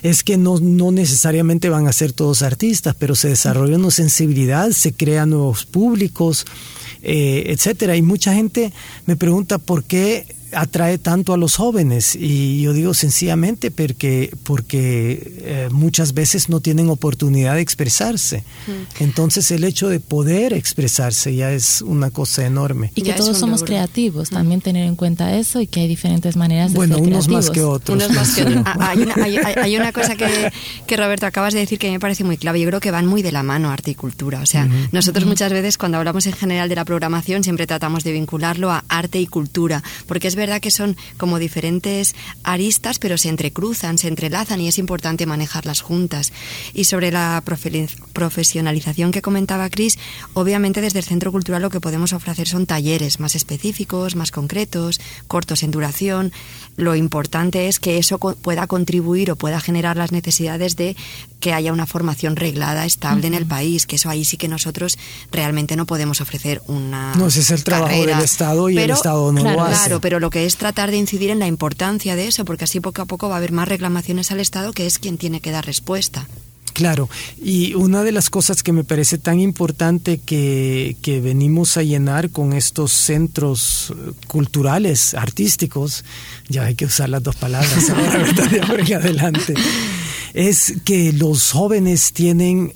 es 0.03 0.25
que 0.25 0.37
no, 0.37 0.59
no 0.59 0.93
necesariamente 0.93 1.69
van 1.69 1.87
a 1.87 1.93
ser 1.93 2.13
todos 2.13 2.43
artistas, 2.43 2.97
pero 2.99 3.15
se 3.15 3.29
desarrolla 3.29 3.77
una 3.77 3.91
sensibilidad, 3.91 4.71
se 4.71 4.93
crean 4.93 5.31
nuevos 5.31 5.67
públicos, 5.67 6.47
eh, 7.03 7.45
etcétera. 7.47 7.97
Y 7.97 8.03
mucha 8.03 8.35
gente 8.35 8.73
me 9.07 9.17
pregunta 9.17 9.59
por 9.59 9.85
qué 9.85 10.27
atrae 10.53 10.99
tanto 10.99 11.33
a 11.33 11.37
los 11.37 11.57
jóvenes. 11.57 12.17
Y 12.17 12.63
yo 12.63 12.73
digo 12.73 12.95
sencillamente 12.95 13.71
porque 13.71 14.35
porque 14.45 15.39
eh, 15.43 15.69
muchas 15.71 16.15
veces 16.15 16.49
no 16.49 16.61
tienen 16.61 16.89
oportunidad 16.89 17.55
de 17.55 17.61
expresarse. 17.61 18.45
Mm. 18.67 19.03
entonces 19.03 19.51
el 19.51 19.65
hecho 19.65 19.89
de 19.89 20.01
poder 20.01 20.53
expresarse 20.53 21.35
ya 21.35 21.53
es 21.53 21.83
una 21.83 22.11
cosa 22.11 22.47
enorme. 22.47 22.93
Y 22.95 23.03
que 23.03 23.13
todos 23.13 23.37
somos 23.39 23.63
creativos 23.63 24.31
mm. 24.31 24.35
también 24.35 24.61
tener 24.61 24.87
en 24.87 24.97
cuenta 24.97 25.37
eso 25.37 25.61
y 25.61 25.67
que 25.67 25.81
hay 25.81 25.89
diferentes 25.89 26.37
maneras 26.37 26.73
de 26.73 26.77
bueno 26.77 26.97
ser 26.97 27.07
unos 27.07 27.29
más 27.29 27.51
que 27.51 27.63
otros. 27.63 28.01
Hay, 28.81 29.03
una, 29.03 29.15
hay, 29.63 29.77
una, 29.77 29.93
cosa 29.93 30.17
que, 30.17 30.51
que, 30.87 30.97
Roberto 30.97 31.27
acabas 31.27 31.55
de 31.55 31.61
decir 31.61 31.79
que 31.79 31.91
me 31.91 32.01
parece 32.01 32.25
muy 32.25 32.37
clave. 32.37 32.61
Yo 32.61 32.67
creo 32.67 32.81
que 32.81 32.91
van 32.91 33.07
muy 33.07 33.23
de 33.23 33.33
la 33.33 33.43
mano 33.43 33.71
arte 33.71 33.91
y 33.91 33.95
cultura 33.95 34.41
o 34.41 34.47
sea 34.47 34.69
nosotros 34.93 35.27
muchas 35.27 35.53
veces 35.53 35.79
cuando 35.79 35.99
hablamos 35.99 36.27
en 36.27 36.33
general 36.33 36.69
de 36.69 36.75
la 36.75 36.85
programación 36.85 37.45
siempre 37.45 37.67
tratamos 37.67 38.05
de 38.05 38.13
vincularlo 38.13 38.71
a 38.71 38.85
arte 38.89 39.21
y 39.21 39.27
cultura 39.27 39.83
porque 40.07 40.29
es 40.29 40.37
verdad 40.41 40.61
que 40.61 40.73
son 40.73 40.97
como 41.17 41.39
diferentes 41.39 42.17
aristas, 42.43 42.99
pero 42.99 43.17
se 43.17 43.29
entrecruzan, 43.29 43.99
se 43.99 44.09
entrelazan 44.09 44.61
y 44.61 44.67
es 44.67 44.79
importante 44.79 45.27
manejarlas 45.27 45.81
juntas. 45.83 46.33
Y 46.75 46.85
sobre 46.85 47.13
la 47.13 47.43
profesionalización 48.13 49.13
que 49.13 49.23
comentaba 49.23 49.71
Cris, 49.71 49.99
obviamente 50.35 50.81
desde 50.81 50.99
el 50.99 51.05
Centro 51.05 51.31
Cultural 51.31 51.63
lo 51.63 51.71
que 51.71 51.81
podemos 51.81 52.13
ofrecer 52.13 52.49
son 52.49 52.67
talleres 52.67 53.21
más 53.21 53.37
específicos, 53.37 54.17
más 54.17 54.33
concretos, 54.33 55.01
cortos 55.29 55.63
en 55.63 55.71
duración. 55.71 56.33
Lo 56.77 56.97
importante 56.97 57.69
es 57.69 57.79
que 57.79 57.99
eso 57.99 58.19
pueda 58.19 58.67
contribuir 58.67 59.31
o 59.31 59.37
pueda 59.37 59.61
generar 59.61 59.97
las 59.97 60.11
necesidades 60.11 60.77
de 60.77 60.97
que 61.41 61.53
haya 61.53 61.73
una 61.73 61.87
formación 61.87 62.37
reglada, 62.37 62.85
estable 62.85 63.27
en 63.27 63.35
el 63.35 63.47
país, 63.47 63.87
que 63.87 63.97
eso 63.97 64.11
ahí 64.11 64.25
sí 64.25 64.37
que 64.37 64.49
nosotros 64.49 64.99
realmente 65.31 65.77
no 65.77 65.87
podemos 65.87 66.21
ofrecer 66.21 66.63
una. 66.67 67.15
No, 67.15 67.27
ese 67.27 67.41
es 67.41 67.51
el 67.51 67.65
trabajo 67.65 68.07
del 68.07 68.21
Estado 68.21 68.69
y 68.71 68.79
el 68.79 68.91
Estado 68.91 69.33
no 69.33 69.43
lo 69.43 69.63
hace. 69.63 69.75
Claro, 69.75 70.01
pero 70.01 70.21
lo 70.21 70.30
que 70.31 70.47
es 70.47 70.57
tratar 70.57 70.91
de 70.91 70.97
incidir 70.97 71.31
en 71.31 71.39
la 71.39 71.47
importancia 71.47 72.17
de 72.17 72.29
eso, 72.29 72.45
porque 72.45 72.65
así 72.65 72.81
poco 72.81 73.03
a 73.03 73.07
poco 73.07 73.29
va 73.29 73.35
a 73.35 73.39
haber 73.39 73.53
más 73.53 73.69
reclamaciones 73.69 74.31
al 74.31 74.41
Estado, 74.41 74.73
que 74.73 74.87
es 74.87 74.99
quien 74.99 75.19
tiene 75.19 75.41
que 75.41 75.51
dar 75.51 75.67
respuesta. 75.67 76.27
Claro, 76.73 77.11
y 77.43 77.75
una 77.75 78.05
de 78.05 78.13
las 78.13 78.31
cosas 78.31 78.63
que 78.63 78.73
me 78.73 78.85
parece 78.85 79.19
tan 79.19 79.41
importante 79.41 80.19
que, 80.19 80.97
que 81.03 81.21
venimos 81.21 81.77
a 81.77 81.83
llenar 81.83 82.31
con 82.31 82.53
estos 82.53 82.93
centros 82.93 83.93
culturales, 84.29 85.15
artísticos, 85.15 86.05
ya 86.49 86.65
hay 86.65 86.77
que 86.77 86.87
usar 86.87 87.09
las 87.09 87.23
dos 87.23 87.37
palabras 87.37 87.91
ahora, 88.69 88.97
adelante, 88.97 89.55
es 90.33 90.75
que 90.85 91.13
los 91.13 91.51
jóvenes 91.51 92.13
tienen 92.13 92.73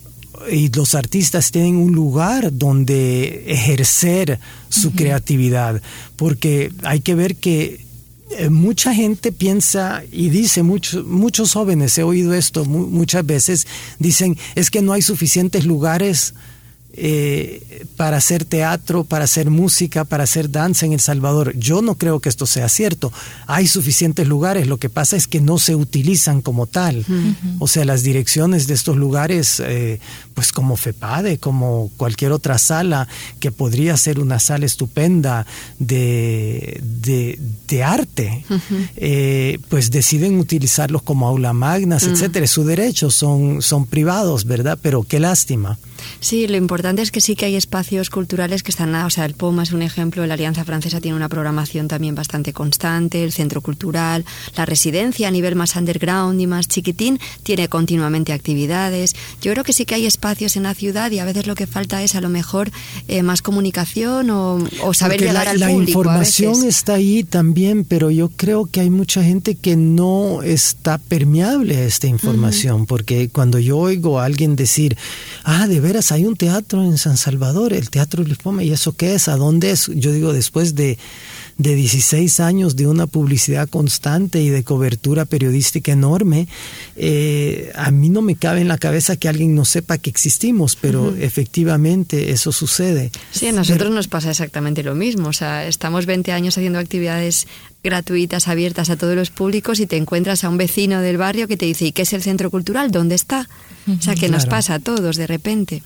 y 0.51 0.69
los 0.71 0.95
artistas 0.95 1.51
tienen 1.51 1.77
un 1.77 1.93
lugar 1.93 2.51
donde 2.53 3.45
ejercer 3.47 4.39
su 4.69 4.93
creatividad, 4.93 5.81
porque 6.17 6.73
hay 6.83 7.01
que 7.01 7.15
ver 7.15 7.37
que 7.37 7.85
eh, 8.31 8.51
mucha 8.51 8.95
gente 8.95 9.33
piensa 9.33 10.03
y 10.11 10.31
dice, 10.31 10.63
muchos 10.63 11.05
muchos 11.05 11.53
jóvenes, 11.53 11.97
he 11.99 12.03
oído 12.03 12.35
esto 12.35 12.65
muchas 12.65 13.25
veces, 13.25 13.67
dicen, 13.99 14.37
es 14.55 14.71
que 14.71 14.83
no 14.83 14.93
hay 14.93 15.03
suficientes 15.03 15.65
lugares 15.67 16.35
eh, 16.97 17.85
para 17.97 18.19
hacer 18.19 18.45
teatro, 18.45 19.03
para 19.03 19.25
hacer 19.25 19.51
música, 19.51 20.05
para 20.05 20.25
hacer 20.25 20.51
danza 20.51 20.87
en 20.87 20.93
El 20.93 21.01
Salvador. 21.01 21.53
Yo 21.57 21.83
no 21.83 21.97
creo 21.97 22.21
que 22.21 22.29
esto 22.29 22.47
sea 22.47 22.69
cierto. 22.69 23.13
Hay 23.47 23.67
suficientes 23.67 24.29
lugares, 24.29 24.69
lo 24.69 24.77
que 24.77 24.89
pasa 24.89 25.17
es 25.17 25.27
que 25.27 25.41
no 25.41 25.59
se 25.59 25.75
utilizan 25.75 26.41
como 26.41 26.67
tal. 26.67 27.05
O 27.59 27.67
sea, 27.67 27.85
las 27.85 28.05
direcciones 28.05 28.69
de 28.69 28.75
estos 28.75 28.97
lugares, 28.97 29.61
eh, 29.65 29.99
pues 30.35 30.53
como 30.53 30.77
FEPADE, 30.77 31.39
como 31.39 31.91
cualquier 31.97 32.31
otra 32.31 32.59
sala, 32.59 33.09
que 33.41 33.51
podría 33.51 33.97
ser 33.97 34.21
una 34.21 34.39
sala 34.39 34.67
estupenda 34.67 35.47
de, 35.79 36.81
de, 36.81 37.83
arte, 37.83 38.45
eh, 38.97 39.59
pues 39.69 39.91
deciden 39.91 40.39
utilizarlos 40.39 41.03
como 41.03 41.27
aula 41.27 41.53
magnas, 41.53 42.05
etcétera. 42.05 42.47
Su 42.47 42.65
derecho, 42.65 43.11
son, 43.11 43.63
son 43.63 43.87
privados, 43.87 44.45
¿verdad? 44.45 44.79
Pero 44.81 45.03
qué 45.03 45.19
lástima. 45.19 45.79
Sí, 46.21 46.47
lo 46.47 46.57
importante 46.57 46.84
es 46.85 47.11
que 47.11 47.23
sí 47.23 47.35
que 47.35 47.47
hay 47.47 47.57
espacios 47.57 48.11
culturales 48.11 48.63
que 48.63 48.71
están, 48.71 48.95
o 48.95 49.11
sea, 49.11 49.25
el 49.25 49.33
POMA 49.33 49.63
es 49.63 49.73
un 49.73 49.81
ejemplo, 49.81 50.27
la 50.27 50.35
Alianza 50.35 50.65
Francesa 50.65 51.01
tiene 51.01 51.17
una 51.17 51.31
programación 51.31 51.89
también 51.89 52.15
bastante 52.15 52.53
constante, 52.53 53.25
el 53.25 53.33
Centro 53.33 53.63
Cultural, 53.63 54.27
la 54.55 54.67
residencia 54.67 55.29
a 55.29 55.31
nivel 55.31 55.57
más 55.57 55.77
underground 55.77 56.39
y 56.43 56.47
más 56.47 56.69
chiquitín 56.69 57.19
tiene 57.43 57.69
continuamente 57.69 58.35
actividades. 58.35 59.15
Yo 59.41 59.53
creo 59.53 59.65
que 59.65 59.73
sí 59.73 59.87
que 59.87 59.95
hay 59.95 60.05
espacios 60.05 60.57
en 60.57 60.65
la 60.65 60.75
ciudad 60.75 61.11
y 61.11 61.21
a 61.21 61.25
veces 61.25 61.47
lo 61.47 61.55
que 61.55 61.67
falta 61.67 62.03
es 62.03 62.15
a 62.17 62.21
lo 62.21 62.29
mejor 62.29 62.71
eh, 63.09 63.23
más 63.23 63.41
comunicación 63.41 64.29
o, 64.31 64.59
saber 64.93 65.21
llegar 65.21 65.49
al 65.49 65.59
público. 65.59 66.03
La 66.05 66.11
información 66.11 66.65
está 66.65 66.95
ahí 66.95 67.25
también, 67.25 67.85
pero 67.85 68.11
yo 68.11 68.29
creo 68.29 68.67
que 68.67 68.81
hay 68.81 68.91
mucha 68.91 69.23
gente 69.23 69.55
que 69.55 69.77
no 69.77 70.43
está 70.43 70.99
permeable 70.99 71.79
a 71.79 71.85
esta 71.85 72.09
información, 72.09 72.85
porque 72.85 73.31
cuando 73.31 73.59
yo 73.59 73.79
oigo 73.79 74.21
a 74.21 74.27
alguien 74.27 74.55
decir, 74.55 74.99
ah, 75.45 75.67
de 75.67 75.81
veras 75.81 76.13
hay 76.13 76.27
un 76.27 76.37
teatro 76.37 76.74
en 76.83 76.99
San 76.99 77.17
Salvador, 77.17 77.73
el 77.73 77.91
Teatro 77.91 78.23
Luis 78.25 78.39
Poma, 78.39 78.63
¿y 78.63 78.73
eso 78.73 78.93
qué 78.93 79.15
es? 79.15 79.29
¿A 79.29 79.37
dónde 79.37 79.71
es? 79.71 79.91
Yo 79.95 80.13
digo, 80.13 80.33
después 80.33 80.75
de, 80.75 80.99
de 81.59 81.75
16 81.75 82.41
años 82.41 82.77
de 82.77 82.87
una 82.87 83.07
publicidad 83.07 83.69
constante 83.69 84.43
y 84.43 84.49
de 84.49 84.65
cobertura 84.65 85.25
periodística 85.25 85.93
enorme, 85.93 86.49
eh, 86.97 87.71
a 87.75 87.91
mí 87.91 88.09
no 88.09 88.23
me 88.23 88.37
cabe 88.37 88.61
en 88.61 88.69
la 88.69 88.79
cabeza 88.79 89.17
que 89.17 89.29
alguien 89.29 89.55
no 89.55 89.65
sepa 89.65 89.99
que 89.99 90.11
existimos, 90.11 90.77
pero 90.77 91.15
efectivamente 91.17 92.31
eso 92.31 92.51
sucede. 92.53 93.13
Sí, 93.31 93.49
a 93.49 93.53
nosotros 93.53 93.93
nos 93.93 94.09
pasa 94.09 94.31
exactamente 94.31 94.83
lo 94.83 94.95
mismo. 94.95 95.29
O 95.29 95.33
sea, 95.33 95.67
estamos 95.67 96.07
20 96.07 96.33
años 96.33 96.57
haciendo 96.57 96.79
actividades 96.79 97.47
gratuitas, 97.83 98.49
abiertas 98.49 98.91
a 98.91 98.97
todos 98.97 99.15
los 99.15 99.31
públicos 99.31 99.79
y 99.79 99.87
te 99.87 99.97
encuentras 99.97 100.43
a 100.43 100.49
un 100.49 100.57
vecino 100.57 101.01
del 101.01 101.19
barrio 101.19 101.47
que 101.47 101.57
te 101.57 101.67
dice, 101.67 101.87
¿y 101.87 101.93
qué 101.93 102.03
es 102.03 102.13
el 102.13 102.23
centro 102.23 102.51
cultural? 102.51 102.91
¿Dónde 102.91 103.15
está? 103.15 103.49
O 103.87 104.03
sea, 104.03 104.15
que 104.15 104.31
nos 104.31 104.47
pasa 104.47 104.75
a 104.75 104.79
todos 104.79 105.17
de 105.17 105.27
repente. 105.27 105.83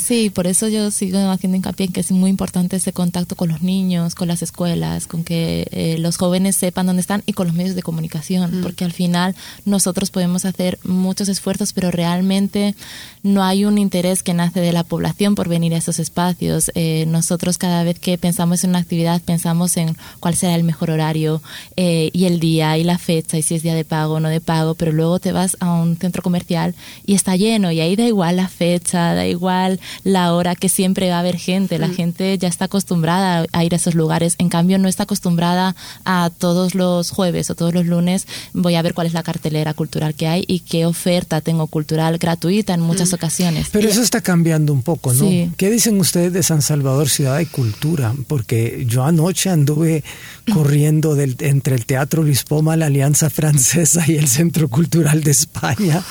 Sí, 0.00 0.30
por 0.30 0.46
eso 0.46 0.68
yo 0.68 0.90
sigo 0.90 1.18
haciendo 1.30 1.56
hincapié 1.56 1.86
en 1.86 1.92
que 1.92 2.00
es 2.00 2.10
muy 2.12 2.30
importante 2.30 2.76
ese 2.76 2.92
contacto 2.92 3.36
con 3.36 3.48
los 3.48 3.62
niños, 3.62 4.14
con 4.14 4.28
las 4.28 4.42
escuelas, 4.42 5.06
con 5.06 5.24
que 5.24 5.66
eh, 5.70 5.96
los 5.98 6.16
jóvenes 6.16 6.56
sepan 6.56 6.86
dónde 6.86 7.00
están 7.00 7.22
y 7.26 7.32
con 7.32 7.46
los 7.46 7.56
medios 7.56 7.74
de 7.74 7.82
comunicación, 7.82 8.60
mm. 8.60 8.62
porque 8.62 8.84
al 8.84 8.92
final 8.92 9.34
nosotros 9.64 10.10
podemos 10.10 10.44
hacer 10.44 10.78
muchos 10.84 11.28
esfuerzos, 11.28 11.72
pero 11.72 11.90
realmente 11.90 12.74
no 13.22 13.42
hay 13.42 13.64
un 13.64 13.78
interés 13.78 14.22
que 14.22 14.34
nace 14.34 14.60
de 14.60 14.72
la 14.72 14.84
población 14.84 15.34
por 15.34 15.48
venir 15.48 15.74
a 15.74 15.78
esos 15.78 15.98
espacios. 15.98 16.70
Eh, 16.74 17.04
nosotros 17.06 17.58
cada 17.58 17.84
vez 17.84 17.98
que 17.98 18.18
pensamos 18.18 18.64
en 18.64 18.70
una 18.70 18.80
actividad 18.80 19.22
pensamos 19.22 19.76
en 19.76 19.96
cuál 20.20 20.34
será 20.34 20.54
el 20.54 20.64
mejor 20.64 20.90
horario 20.90 21.42
eh, 21.76 22.10
y 22.12 22.24
el 22.26 22.40
día 22.40 22.76
y 22.78 22.84
la 22.84 22.98
fecha 22.98 23.38
y 23.38 23.42
si 23.42 23.54
es 23.54 23.62
día 23.62 23.74
de 23.74 23.84
pago 23.84 24.14
o 24.14 24.20
no 24.20 24.28
de 24.28 24.40
pago, 24.40 24.74
pero 24.74 24.92
luego 24.92 25.18
te 25.18 25.32
vas 25.32 25.56
a 25.60 25.72
un 25.72 25.96
centro 25.96 26.22
comercial 26.22 26.74
y 27.06 27.14
está 27.14 27.36
lleno 27.36 27.70
y 27.70 27.80
ahí 27.80 27.96
da 27.96 28.06
igual 28.06 28.36
la 28.36 28.48
fecha, 28.48 29.14
da 29.14 29.26
igual 29.26 29.61
la 30.04 30.34
hora 30.34 30.54
que 30.54 30.68
siempre 30.68 31.10
va 31.10 31.16
a 31.16 31.20
haber 31.20 31.36
gente. 31.36 31.78
La 31.78 31.88
mm. 31.88 31.94
gente 31.94 32.38
ya 32.38 32.48
está 32.48 32.66
acostumbrada 32.66 33.46
a 33.52 33.64
ir 33.64 33.72
a 33.74 33.76
esos 33.76 33.94
lugares. 33.94 34.36
En 34.38 34.48
cambio, 34.48 34.78
no 34.78 34.88
está 34.88 35.04
acostumbrada 35.04 35.74
a 36.04 36.30
todos 36.36 36.74
los 36.74 37.10
jueves 37.10 37.50
o 37.50 37.54
todos 37.54 37.74
los 37.74 37.86
lunes 37.86 38.26
voy 38.52 38.74
a 38.74 38.82
ver 38.82 38.94
cuál 38.94 39.06
es 39.06 39.12
la 39.12 39.22
cartelera 39.22 39.74
cultural 39.74 40.14
que 40.14 40.26
hay 40.26 40.44
y 40.46 40.60
qué 40.60 40.86
oferta 40.86 41.40
tengo 41.40 41.66
cultural 41.66 42.18
gratuita 42.18 42.74
en 42.74 42.80
muchas 42.80 43.12
mm. 43.12 43.14
ocasiones. 43.14 43.68
Pero 43.72 43.88
eso 43.88 44.02
está 44.02 44.20
cambiando 44.20 44.72
un 44.72 44.82
poco, 44.82 45.12
¿no? 45.12 45.28
¿Qué 45.56 45.70
dicen 45.70 45.98
ustedes 46.00 46.32
de 46.32 46.42
San 46.42 46.62
Salvador, 46.62 47.08
ciudad 47.08 47.38
de 47.38 47.46
cultura? 47.46 48.14
Porque 48.26 48.84
yo 48.86 49.04
anoche 49.04 49.50
anduve 49.50 50.04
corriendo 50.52 51.14
del, 51.14 51.36
entre 51.40 51.74
el 51.74 51.86
Teatro 51.86 52.22
Luis 52.22 52.44
Poma, 52.44 52.76
la 52.76 52.86
Alianza 52.86 53.30
Francesa 53.30 54.04
y 54.06 54.16
el 54.16 54.28
Centro 54.28 54.68
Cultural 54.68 55.22
de 55.22 55.30
España, 55.30 56.02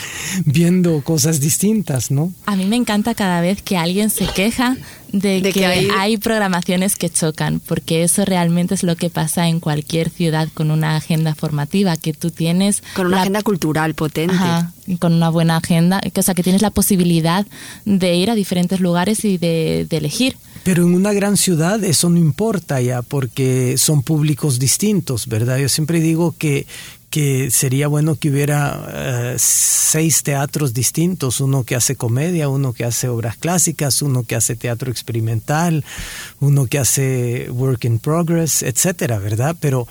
viendo 0.45 1.01
cosas 1.01 1.39
distintas, 1.39 2.11
¿no? 2.11 2.33
A 2.45 2.55
mí 2.55 2.65
me 2.65 2.75
encanta 2.75 3.15
cada 3.15 3.41
vez 3.41 3.61
que 3.61 3.77
alguien 3.77 4.09
se 4.09 4.27
queja 4.27 4.77
de, 5.11 5.51
que, 5.53 5.65
hay... 5.65 6.17
programaciones 6.17 6.95
que 6.95 7.09
chocan, 7.09 7.59
porque 7.59 8.03
eso 8.03 8.25
realmente 8.25 8.73
es 8.73 8.83
lo 8.83 8.95
que 8.95 9.09
pasa 9.09 9.47
en 9.47 9.59
cualquier 9.59 10.09
ciudad 10.09 10.47
con 10.53 10.71
una 10.71 10.95
agenda 10.95 11.35
formativa, 11.35 11.97
que 11.97 12.13
tú 12.13 12.31
tienes... 12.31 12.83
Con 12.95 13.07
una 13.07 13.21
agenda 13.21 13.41
cultural 13.41 13.93
potente. 13.93 14.35
con 14.99 15.13
una 15.13 15.29
buena 15.29 15.57
agenda, 15.57 16.01
o 16.15 16.21
sea, 16.21 16.33
que 16.33 16.43
tienes 16.43 16.61
la 16.61 16.71
posibilidad 16.71 17.45
de 17.85 18.15
ir 18.15 18.29
a 18.29 18.35
diferentes 18.35 18.79
lugares 18.79 19.25
y 19.25 19.37
de 19.37 19.87
elegir. 19.89 20.35
Pero 20.63 20.83
en 20.83 20.93
una 20.93 21.11
gran 21.11 21.37
ciudad 21.37 21.83
eso 21.83 22.09
no 22.09 22.17
importa 22.17 22.79
ya, 22.81 23.01
porque 23.01 23.75
son 23.77 24.03
públicos 24.03 24.59
distintos, 24.59 25.27
¿verdad? 25.27 25.57
Yo 25.57 25.69
siempre 25.69 25.99
digo 25.99 26.35
que, 26.37 26.67
que 27.11 27.51
sería 27.51 27.89
bueno 27.89 28.15
que 28.15 28.29
hubiera 28.29 28.87
eh, 28.89 29.35
seis 29.37 30.23
teatros 30.23 30.73
distintos, 30.73 31.41
uno 31.41 31.65
que 31.65 31.75
hace 31.75 31.97
comedia, 31.97 32.47
uno 32.47 32.71
que 32.71 32.85
hace 32.85 33.09
obras 33.09 33.35
clásicas, 33.35 34.01
uno 34.01 34.23
que 34.23 34.35
hace 34.35 34.55
teatro 34.55 34.89
experimental, 34.89 35.83
uno 36.39 36.65
que 36.67 36.79
hace 36.79 37.51
work 37.51 37.83
in 37.83 37.99
progress, 37.99 38.63
etcétera, 38.63 39.19
¿verdad? 39.19 39.57
Pero, 39.59 39.87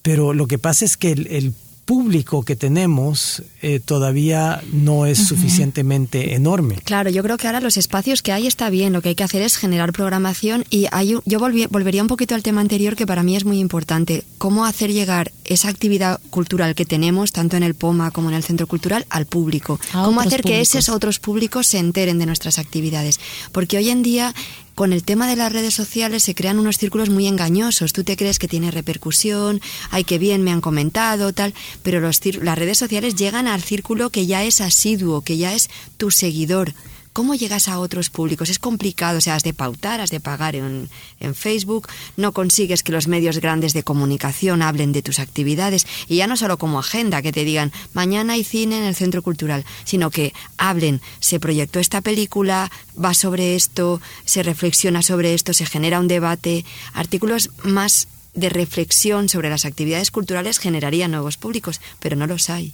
pero 0.00 0.32
lo 0.32 0.46
que 0.46 0.58
pasa 0.58 0.86
es 0.86 0.96
que 0.96 1.12
el, 1.12 1.26
el 1.26 1.54
público 1.84 2.42
que 2.42 2.56
tenemos 2.56 3.42
eh, 3.60 3.80
todavía 3.80 4.62
no 4.72 5.06
es 5.06 5.18
suficientemente 5.18 6.34
enorme. 6.34 6.76
Claro, 6.84 7.10
yo 7.10 7.22
creo 7.22 7.36
que 7.36 7.46
ahora 7.46 7.60
los 7.60 7.76
espacios 7.76 8.22
que 8.22 8.32
hay 8.32 8.46
está 8.46 8.70
bien, 8.70 8.92
lo 8.92 9.02
que 9.02 9.10
hay 9.10 9.14
que 9.14 9.24
hacer 9.24 9.42
es 9.42 9.56
generar 9.56 9.92
programación 9.92 10.64
y 10.70 10.86
hay, 10.92 11.16
yo 11.24 11.38
volvería 11.38 12.02
un 12.02 12.08
poquito 12.08 12.34
al 12.34 12.42
tema 12.42 12.60
anterior 12.60 12.96
que 12.96 13.06
para 13.06 13.22
mí 13.22 13.36
es 13.36 13.44
muy 13.44 13.58
importante, 13.58 14.24
cómo 14.38 14.64
hacer 14.64 14.92
llegar 14.92 15.32
esa 15.44 15.68
actividad 15.68 16.20
cultural 16.30 16.74
que 16.74 16.84
tenemos, 16.84 17.32
tanto 17.32 17.56
en 17.56 17.62
el 17.62 17.74
POMA 17.74 18.10
como 18.10 18.28
en 18.30 18.36
el 18.36 18.44
Centro 18.44 18.66
Cultural, 18.66 19.06
al 19.10 19.26
público. 19.26 19.78
cómo 19.92 20.20
hacer 20.20 20.42
que 20.42 20.60
esos 20.60 20.88
otros 20.88 21.18
públicos 21.18 21.66
se 21.66 21.78
enteren 21.78 22.18
de 22.18 22.26
nuestras 22.26 22.58
actividades. 22.58 23.20
Porque 23.52 23.76
hoy 23.76 23.90
en 23.90 24.02
día 24.02 24.34
con 24.74 24.92
el 24.92 25.04
tema 25.04 25.28
de 25.28 25.36
las 25.36 25.52
redes 25.52 25.74
sociales 25.74 26.22
se 26.22 26.34
crean 26.34 26.58
unos 26.58 26.78
círculos 26.78 27.10
muy 27.10 27.26
engañosos. 27.26 27.92
Tú 27.92 28.04
te 28.04 28.16
crees 28.16 28.38
que 28.38 28.48
tiene 28.48 28.70
repercusión, 28.70 29.60
ay, 29.90 30.04
qué 30.04 30.18
bien 30.18 30.42
me 30.42 30.50
han 30.50 30.60
comentado, 30.60 31.32
tal, 31.32 31.54
pero 31.82 32.00
los, 32.00 32.20
las 32.40 32.58
redes 32.58 32.78
sociales 32.78 33.14
llegan 33.14 33.46
al 33.46 33.62
círculo 33.62 34.10
que 34.10 34.26
ya 34.26 34.44
es 34.44 34.60
asiduo, 34.60 35.22
que 35.22 35.36
ya 35.36 35.54
es 35.54 35.68
tu 35.96 36.10
seguidor. 36.10 36.74
¿Cómo 37.12 37.34
llegas 37.34 37.68
a 37.68 37.78
otros 37.78 38.08
públicos? 38.08 38.48
Es 38.48 38.58
complicado, 38.58 39.18
o 39.18 39.20
sea, 39.20 39.34
has 39.34 39.42
de 39.42 39.52
pautar, 39.52 40.00
has 40.00 40.10
de 40.10 40.20
pagar 40.20 40.56
en, 40.56 40.88
en, 41.20 41.34
Facebook, 41.34 41.88
no 42.16 42.32
consigues 42.32 42.82
que 42.82 42.92
los 42.92 43.06
medios 43.06 43.38
grandes 43.38 43.74
de 43.74 43.82
comunicación 43.82 44.62
hablen 44.62 44.92
de 44.92 45.02
tus 45.02 45.18
actividades 45.18 45.86
y 46.08 46.16
ya 46.16 46.26
no 46.26 46.38
solo 46.38 46.56
como 46.56 46.78
agenda, 46.78 47.20
que 47.20 47.32
te 47.32 47.44
digan 47.44 47.70
mañana 47.92 48.32
hay 48.32 48.44
cine 48.44 48.78
en 48.78 48.84
el 48.84 48.94
centro 48.94 49.22
cultural, 49.22 49.66
sino 49.84 50.10
que 50.10 50.32
hablen, 50.56 51.02
se 51.20 51.38
proyectó 51.38 51.80
esta 51.80 52.00
película, 52.00 52.70
va 53.02 53.12
sobre 53.12 53.56
esto, 53.56 54.00
se 54.24 54.42
reflexiona 54.42 55.02
sobre 55.02 55.34
esto, 55.34 55.52
se 55.52 55.66
genera 55.66 56.00
un 56.00 56.08
debate, 56.08 56.64
artículos 56.94 57.50
más 57.62 58.08
de 58.34 58.48
reflexión 58.48 59.28
sobre 59.28 59.50
las 59.50 59.66
actividades 59.66 60.10
culturales 60.10 60.58
generarían 60.58 61.10
nuevos 61.10 61.36
públicos, 61.36 61.80
pero 62.00 62.16
no 62.16 62.26
los 62.26 62.48
hay. 62.48 62.72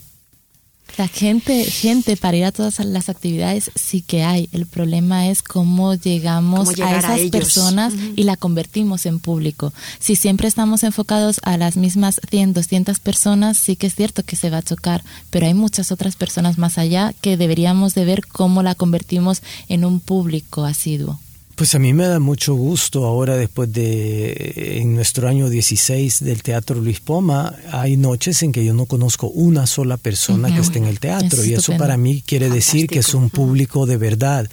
La 0.97 1.07
gente, 1.07 1.63
gente 1.63 2.17
para 2.17 2.37
ir 2.37 2.45
a 2.45 2.51
todas 2.51 2.79
las 2.79 3.09
actividades 3.09 3.71
sí 3.75 4.01
que 4.01 4.23
hay. 4.23 4.49
El 4.51 4.65
problema 4.65 5.29
es 5.29 5.41
cómo 5.41 5.93
llegamos 5.95 6.77
a 6.79 6.97
esas 6.97 7.21
personas 7.31 7.93
y 8.15 8.23
la 8.23 8.35
convertimos 8.35 9.05
en 9.05 9.19
público. 9.19 9.73
Si 9.99 10.15
siempre 10.15 10.47
estamos 10.47 10.83
enfocados 10.83 11.39
a 11.43 11.57
las 11.57 11.77
mismas 11.77 12.19
100, 12.29 12.53
200 12.53 12.99
personas, 12.99 13.57
sí 13.57 13.75
que 13.75 13.87
es 13.87 13.95
cierto 13.95 14.23
que 14.23 14.35
se 14.35 14.49
va 14.49 14.57
a 14.57 14.63
chocar, 14.63 15.03
pero 15.29 15.45
hay 15.45 15.53
muchas 15.53 15.91
otras 15.91 16.15
personas 16.15 16.57
más 16.57 16.77
allá 16.77 17.13
que 17.21 17.37
deberíamos 17.37 17.93
de 17.93 18.05
ver 18.05 18.27
cómo 18.27 18.63
la 18.63 18.75
convertimos 18.75 19.41
en 19.69 19.85
un 19.85 19.99
público 19.99 20.65
asiduo. 20.65 21.19
Pues 21.59 21.75
a 21.75 21.79
mí 21.79 21.91
me 21.91 22.07
da 22.07 22.19
mucho 22.19 22.55
gusto 22.55 23.03
ahora 23.05 23.35
después 23.35 23.69
de 23.73 24.77
en 24.79 24.95
nuestro 24.95 25.27
año 25.27 25.49
16 25.49 26.23
del 26.23 26.41
Teatro 26.41 26.79
Luis 26.79 27.01
Poma, 27.01 27.53
hay 27.69 27.97
noches 27.97 28.41
en 28.43 28.53
que 28.53 28.63
yo 28.63 28.73
no 28.73 28.85
conozco 28.85 29.27
una 29.27 29.67
sola 29.67 29.97
persona 29.97 30.55
que 30.55 30.61
esté 30.61 30.77
en 30.77 30.85
el 30.85 31.01
teatro 31.01 31.43
y 31.43 31.55
eso 31.55 31.75
para 31.75 31.97
mí 31.97 32.23
quiere 32.25 32.49
decir 32.49 32.87
que 32.87 32.99
es 32.99 33.13
un 33.13 33.29
público 33.29 33.85
de 33.85 33.97
verdad. 33.97 34.49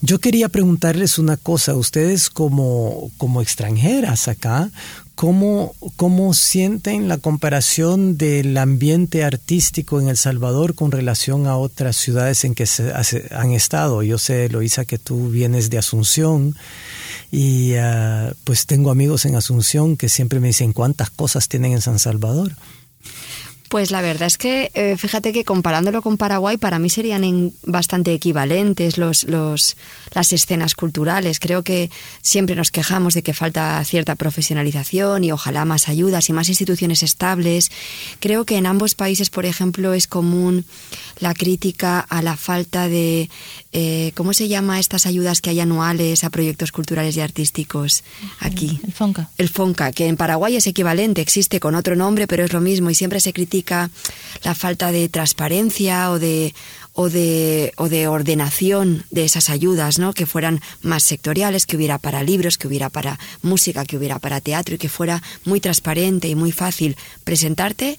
Yo 0.00 0.18
quería 0.18 0.48
preguntarles 0.48 1.18
una 1.18 1.36
cosa, 1.36 1.74
ustedes 1.74 2.30
como, 2.30 3.10
como 3.18 3.42
extranjeras 3.42 4.28
acá, 4.28 4.70
¿Cómo, 5.16 5.74
¿Cómo 5.96 6.34
sienten 6.34 7.08
la 7.08 7.16
comparación 7.16 8.18
del 8.18 8.54
ambiente 8.58 9.24
artístico 9.24 9.98
en 9.98 10.08
El 10.08 10.18
Salvador 10.18 10.74
con 10.74 10.92
relación 10.92 11.46
a 11.46 11.56
otras 11.56 11.96
ciudades 11.96 12.44
en 12.44 12.54
que 12.54 12.66
se 12.66 12.92
han 13.30 13.52
estado? 13.52 14.02
Yo 14.02 14.18
sé, 14.18 14.50
Loisa, 14.50 14.84
que 14.84 14.98
tú 14.98 15.30
vienes 15.30 15.70
de 15.70 15.78
Asunción 15.78 16.54
y 17.32 17.76
ah, 17.76 18.34
pues 18.44 18.66
tengo 18.66 18.90
amigos 18.90 19.24
en 19.24 19.36
Asunción 19.36 19.96
que 19.96 20.10
siempre 20.10 20.38
me 20.38 20.48
dicen 20.48 20.74
cuántas 20.74 21.08
cosas 21.08 21.48
tienen 21.48 21.72
en 21.72 21.80
San 21.80 21.98
Salvador. 21.98 22.52
Pues 23.68 23.90
la 23.90 24.00
verdad 24.00 24.28
es 24.28 24.38
que, 24.38 24.70
eh, 24.74 24.96
fíjate 24.96 25.32
que 25.32 25.44
comparándolo 25.44 26.00
con 26.00 26.16
Paraguay, 26.16 26.56
para 26.56 26.78
mí 26.78 26.88
serían 26.88 27.52
bastante 27.64 28.12
equivalentes 28.12 28.96
los, 28.96 29.24
los, 29.24 29.76
las 30.14 30.32
escenas 30.32 30.74
culturales. 30.74 31.40
Creo 31.40 31.62
que 31.62 31.90
siempre 32.22 32.54
nos 32.54 32.70
quejamos 32.70 33.14
de 33.14 33.22
que 33.22 33.34
falta 33.34 33.82
cierta 33.84 34.14
profesionalización 34.14 35.24
y 35.24 35.32
ojalá 35.32 35.64
más 35.64 35.88
ayudas 35.88 36.28
y 36.28 36.32
más 36.32 36.48
instituciones 36.48 37.02
estables. 37.02 37.70
Creo 38.20 38.44
que 38.44 38.56
en 38.56 38.66
ambos 38.66 38.94
países, 38.94 39.30
por 39.30 39.46
ejemplo, 39.46 39.94
es 39.94 40.06
común 40.06 40.64
la 41.18 41.34
crítica 41.34 41.98
a 42.00 42.22
la 42.22 42.36
falta 42.36 42.88
de, 42.88 43.30
eh, 43.72 44.12
¿cómo 44.14 44.32
se 44.32 44.48
llama 44.48 44.78
estas 44.78 45.06
ayudas 45.06 45.40
que 45.40 45.50
hay 45.50 45.60
anuales 45.60 46.22
a 46.22 46.30
proyectos 46.30 46.70
culturales 46.70 47.16
y 47.16 47.20
artísticos 47.20 48.04
aquí? 48.38 48.80
El 48.84 48.92
FONCA. 48.92 49.30
El 49.38 49.48
FONCA, 49.48 49.92
que 49.92 50.06
en 50.06 50.16
Paraguay 50.16 50.56
es 50.56 50.66
equivalente, 50.66 51.20
existe 51.20 51.58
con 51.58 51.74
otro 51.74 51.96
nombre, 51.96 52.26
pero 52.26 52.44
es 52.44 52.52
lo 52.52 52.60
mismo 52.60 52.90
y 52.90 52.94
siempre 52.94 53.18
se 53.18 53.32
critica 53.32 53.55
la 54.42 54.54
falta 54.54 54.92
de 54.92 55.08
transparencia 55.08 56.10
o 56.10 56.18
de, 56.18 56.54
o 56.92 57.08
de, 57.08 57.72
o 57.76 57.88
de 57.88 58.08
ordenación 58.08 59.04
de 59.10 59.24
esas 59.24 59.50
ayudas, 59.50 59.98
¿no? 59.98 60.12
Que 60.12 60.26
fueran 60.26 60.60
más 60.82 61.02
sectoriales, 61.02 61.66
que 61.66 61.76
hubiera 61.76 61.98
para 61.98 62.22
libros, 62.22 62.58
que 62.58 62.66
hubiera 62.66 62.90
para 62.90 63.18
música, 63.42 63.84
que 63.84 63.96
hubiera 63.96 64.18
para 64.18 64.40
teatro 64.40 64.74
y 64.74 64.78
que 64.78 64.88
fuera 64.88 65.22
muy 65.44 65.60
transparente 65.60 66.28
y 66.28 66.34
muy 66.34 66.52
fácil 66.52 66.96
presentarte 67.24 67.98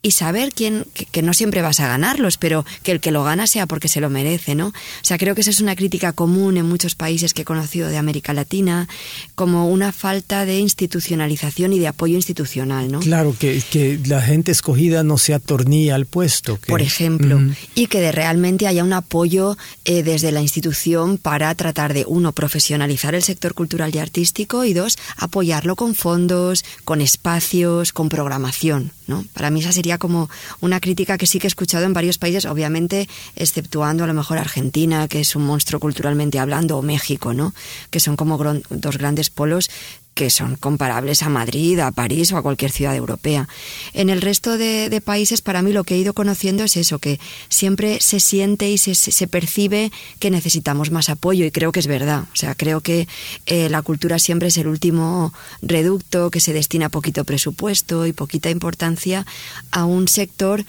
y 0.00 0.12
saber 0.12 0.52
quién, 0.54 0.86
que, 1.10 1.22
no 1.22 1.34
siempre 1.34 1.60
vas 1.60 1.80
a 1.80 1.88
ganarlos, 1.88 2.36
pero 2.36 2.64
que 2.82 2.92
el 2.92 3.00
que 3.00 3.10
lo 3.10 3.24
gana 3.24 3.46
sea 3.48 3.66
porque 3.66 3.88
se 3.88 4.00
lo 4.00 4.10
merece, 4.10 4.54
¿no? 4.54 4.68
O 4.68 4.72
sea, 5.02 5.18
creo 5.18 5.34
que 5.34 5.40
esa 5.40 5.50
es 5.50 5.60
una 5.60 5.74
crítica 5.74 6.12
común 6.12 6.56
en 6.56 6.66
muchos 6.66 6.94
países 6.94 7.34
que 7.34 7.42
he 7.42 7.44
conocido 7.44 7.88
de 7.88 7.96
América 7.96 8.32
Latina, 8.32 8.88
como 9.34 9.68
una 9.68 9.90
falta 9.90 10.44
de 10.44 10.60
institucionalización 10.60 11.72
y 11.72 11.80
de 11.80 11.88
apoyo 11.88 12.14
institucional, 12.14 12.92
¿no? 12.92 13.00
Claro, 13.00 13.34
que, 13.38 13.60
que 13.70 13.98
la 14.06 14.22
gente 14.22 14.52
escogida 14.52 15.02
no 15.02 15.18
se 15.18 15.34
atornilla 15.34 15.96
al 15.96 16.06
puesto. 16.06 16.58
Por 16.68 16.80
ejemplo, 16.80 17.40
y 17.74 17.88
que 17.88 18.00
de 18.00 18.12
realmente 18.12 18.68
haya 18.68 18.84
un 18.84 18.92
apoyo 18.92 19.56
eh, 19.84 20.04
desde 20.04 20.30
la 20.30 20.42
institución 20.42 21.18
para 21.18 21.52
tratar 21.54 21.92
de, 21.92 22.04
uno, 22.06 22.32
profesionalizar 22.32 23.16
el 23.16 23.22
sector 23.22 23.54
cultural 23.54 23.94
y 23.94 23.98
artístico 23.98 24.64
y 24.64 24.74
dos, 24.74 24.96
apoyarlo 25.16 25.74
con 25.74 25.94
fondos, 25.94 26.64
con 26.84 27.00
espacios, 27.00 27.92
con 27.92 28.08
programación, 28.08 28.92
¿no? 29.06 29.24
Para 29.32 29.50
mí 29.50 29.60
esa 29.60 29.72
sería 29.72 29.87
como 29.96 30.28
una 30.60 30.80
crítica 30.80 31.16
que 31.16 31.26
sí 31.26 31.38
que 31.38 31.46
he 31.46 31.48
escuchado 31.48 31.86
en 31.86 31.94
varios 31.94 32.18
países, 32.18 32.44
obviamente 32.44 33.08
exceptuando 33.36 34.04
a 34.04 34.06
lo 34.06 34.12
mejor 34.12 34.36
Argentina, 34.36 35.08
que 35.08 35.20
es 35.20 35.34
un 35.34 35.46
monstruo 35.46 35.80
culturalmente 35.80 36.38
hablando, 36.38 36.76
o 36.76 36.82
México, 36.82 37.32
¿no? 37.32 37.54
Que 37.90 38.00
son 38.00 38.16
como 38.16 38.36
dos 38.68 38.98
grandes 38.98 39.30
polos 39.30 39.70
que 40.18 40.30
son 40.30 40.56
comparables 40.56 41.22
a 41.22 41.28
Madrid, 41.28 41.78
a 41.78 41.92
París 41.92 42.32
o 42.32 42.36
a 42.36 42.42
cualquier 42.42 42.72
ciudad 42.72 42.96
europea. 42.96 43.48
En 43.92 44.10
el 44.10 44.20
resto 44.20 44.58
de, 44.58 45.00
países, 45.00 45.42
para 45.42 45.62
mí 45.62 45.72
lo 45.72 45.84
que 45.84 45.94
he 45.94 45.98
ido 45.98 46.12
conociendo 46.12 46.64
es 46.64 46.76
eso, 46.76 46.98
que 46.98 47.20
siempre 47.48 47.98
se 48.00 48.18
siente 48.18 48.68
y 48.68 48.78
se, 48.78 49.28
percibe 49.28 49.92
que 50.18 50.32
necesitamos 50.32 50.90
más 50.90 51.08
apoyo 51.08 51.44
y 51.44 51.52
creo 51.52 51.70
que 51.70 51.78
es 51.78 51.86
verdad. 51.86 52.24
O 52.32 52.36
sea, 52.36 52.56
creo 52.56 52.80
que 52.80 53.06
eh, 53.46 53.68
la 53.68 53.80
cultura 53.82 54.18
siempre 54.18 54.48
es 54.48 54.56
el 54.56 54.66
último 54.66 55.32
reducto, 55.62 56.32
que 56.32 56.40
se 56.40 56.52
destina 56.52 56.88
poquito 56.88 57.22
presupuesto 57.22 58.04
y 58.04 58.12
poquita 58.12 58.50
importancia 58.50 59.24
a 59.70 59.84
un 59.84 60.08
sector 60.08 60.64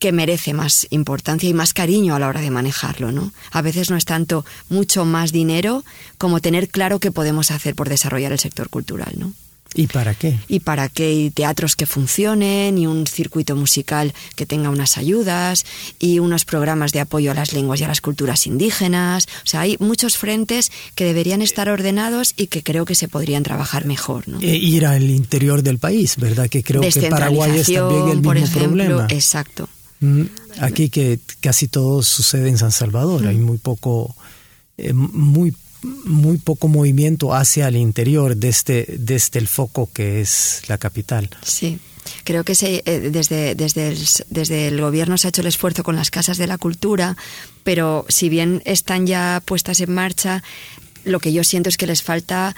que 0.00 0.10
merece 0.12 0.54
más 0.54 0.88
importancia 0.90 1.48
y 1.48 1.54
más 1.54 1.74
cariño 1.74 2.16
a 2.16 2.18
la 2.18 2.26
hora 2.26 2.40
de 2.40 2.50
manejarlo, 2.50 3.12
¿no? 3.12 3.32
A 3.52 3.62
veces 3.62 3.90
no 3.90 3.96
es 3.96 4.06
tanto 4.06 4.44
mucho 4.68 5.04
más 5.04 5.30
dinero 5.30 5.84
como 6.18 6.40
tener 6.40 6.68
claro 6.68 6.98
qué 6.98 7.12
podemos 7.12 7.52
hacer 7.52 7.76
por 7.76 7.88
desarrollar 7.88 8.32
el 8.32 8.40
sector 8.40 8.70
cultural, 8.70 9.12
¿no? 9.16 9.32
¿Y 9.74 9.86
para 9.86 10.14
qué? 10.14 10.36
Y 10.48 10.60
para 10.60 10.88
qué, 10.88 11.12
y 11.12 11.30
teatros 11.30 11.76
que 11.76 11.86
funcionen, 11.86 12.76
y 12.76 12.88
un 12.88 13.06
circuito 13.06 13.54
musical 13.54 14.12
que 14.34 14.44
tenga 14.44 14.68
unas 14.68 14.98
ayudas, 14.98 15.64
y 16.00 16.18
unos 16.18 16.44
programas 16.44 16.90
de 16.90 17.00
apoyo 17.00 17.30
a 17.30 17.34
las 17.34 17.52
lenguas 17.52 17.80
y 17.80 17.84
a 17.84 17.88
las 17.88 18.00
culturas 18.00 18.48
indígenas. 18.48 19.28
O 19.44 19.46
sea, 19.46 19.60
hay 19.60 19.76
muchos 19.78 20.16
frentes 20.16 20.72
que 20.96 21.04
deberían 21.04 21.40
estar 21.40 21.68
ordenados 21.68 22.34
y 22.36 22.48
que 22.48 22.64
creo 22.64 22.84
que 22.84 22.96
se 22.96 23.06
podrían 23.06 23.44
trabajar 23.44 23.84
mejor. 23.84 24.26
¿no? 24.26 24.40
E 24.40 24.56
ir 24.56 24.86
al 24.86 25.08
interior 25.08 25.62
del 25.62 25.78
país, 25.78 26.16
¿verdad? 26.16 26.48
Que 26.48 26.64
creo 26.64 26.80
que 26.80 27.02
Paraguay 27.08 27.58
es 27.58 27.72
también 27.72 28.00
el 28.00 28.16
mismo 28.16 28.22
por 28.22 28.38
ejemplo, 28.38 28.84
problema. 28.84 29.06
Exacto. 29.10 29.68
Mm, 30.00 30.22
aquí 30.60 30.88
que 30.88 31.20
casi 31.40 31.68
todo 31.68 32.02
sucede 32.02 32.48
en 32.48 32.58
San 32.58 32.72
Salvador, 32.72 33.26
hay 33.26 33.36
muy 33.36 33.58
poco, 33.58 34.16
eh, 34.78 34.92
muy, 34.92 35.54
muy 36.04 36.38
poco 36.38 36.68
movimiento 36.68 37.34
hacia 37.34 37.68
el 37.68 37.76
interior 37.76 38.36
desde, 38.36 38.48
este, 38.80 38.86
desde 38.98 39.16
este 39.16 39.38
el 39.38 39.48
foco 39.48 39.90
que 39.92 40.20
es 40.20 40.62
la 40.68 40.78
capital. 40.78 41.30
Sí. 41.42 41.78
Creo 42.24 42.44
que 42.44 42.54
se, 42.54 42.82
eh, 42.86 43.10
desde, 43.12 43.54
desde, 43.54 43.88
el, 43.88 43.98
desde 44.30 44.68
el 44.68 44.80
gobierno 44.80 45.18
se 45.18 45.28
ha 45.28 45.30
hecho 45.30 45.42
el 45.42 45.46
esfuerzo 45.46 45.82
con 45.82 45.96
las 45.96 46.10
casas 46.10 46.38
de 46.38 46.46
la 46.46 46.58
cultura, 46.58 47.16
pero 47.62 48.06
si 48.08 48.28
bien 48.28 48.62
están 48.64 49.06
ya 49.06 49.42
puestas 49.44 49.80
en 49.80 49.92
marcha, 49.92 50.42
lo 51.04 51.20
que 51.20 51.32
yo 51.32 51.44
siento 51.44 51.68
es 51.68 51.76
que 51.76 51.86
les 51.86 52.02
falta 52.02 52.56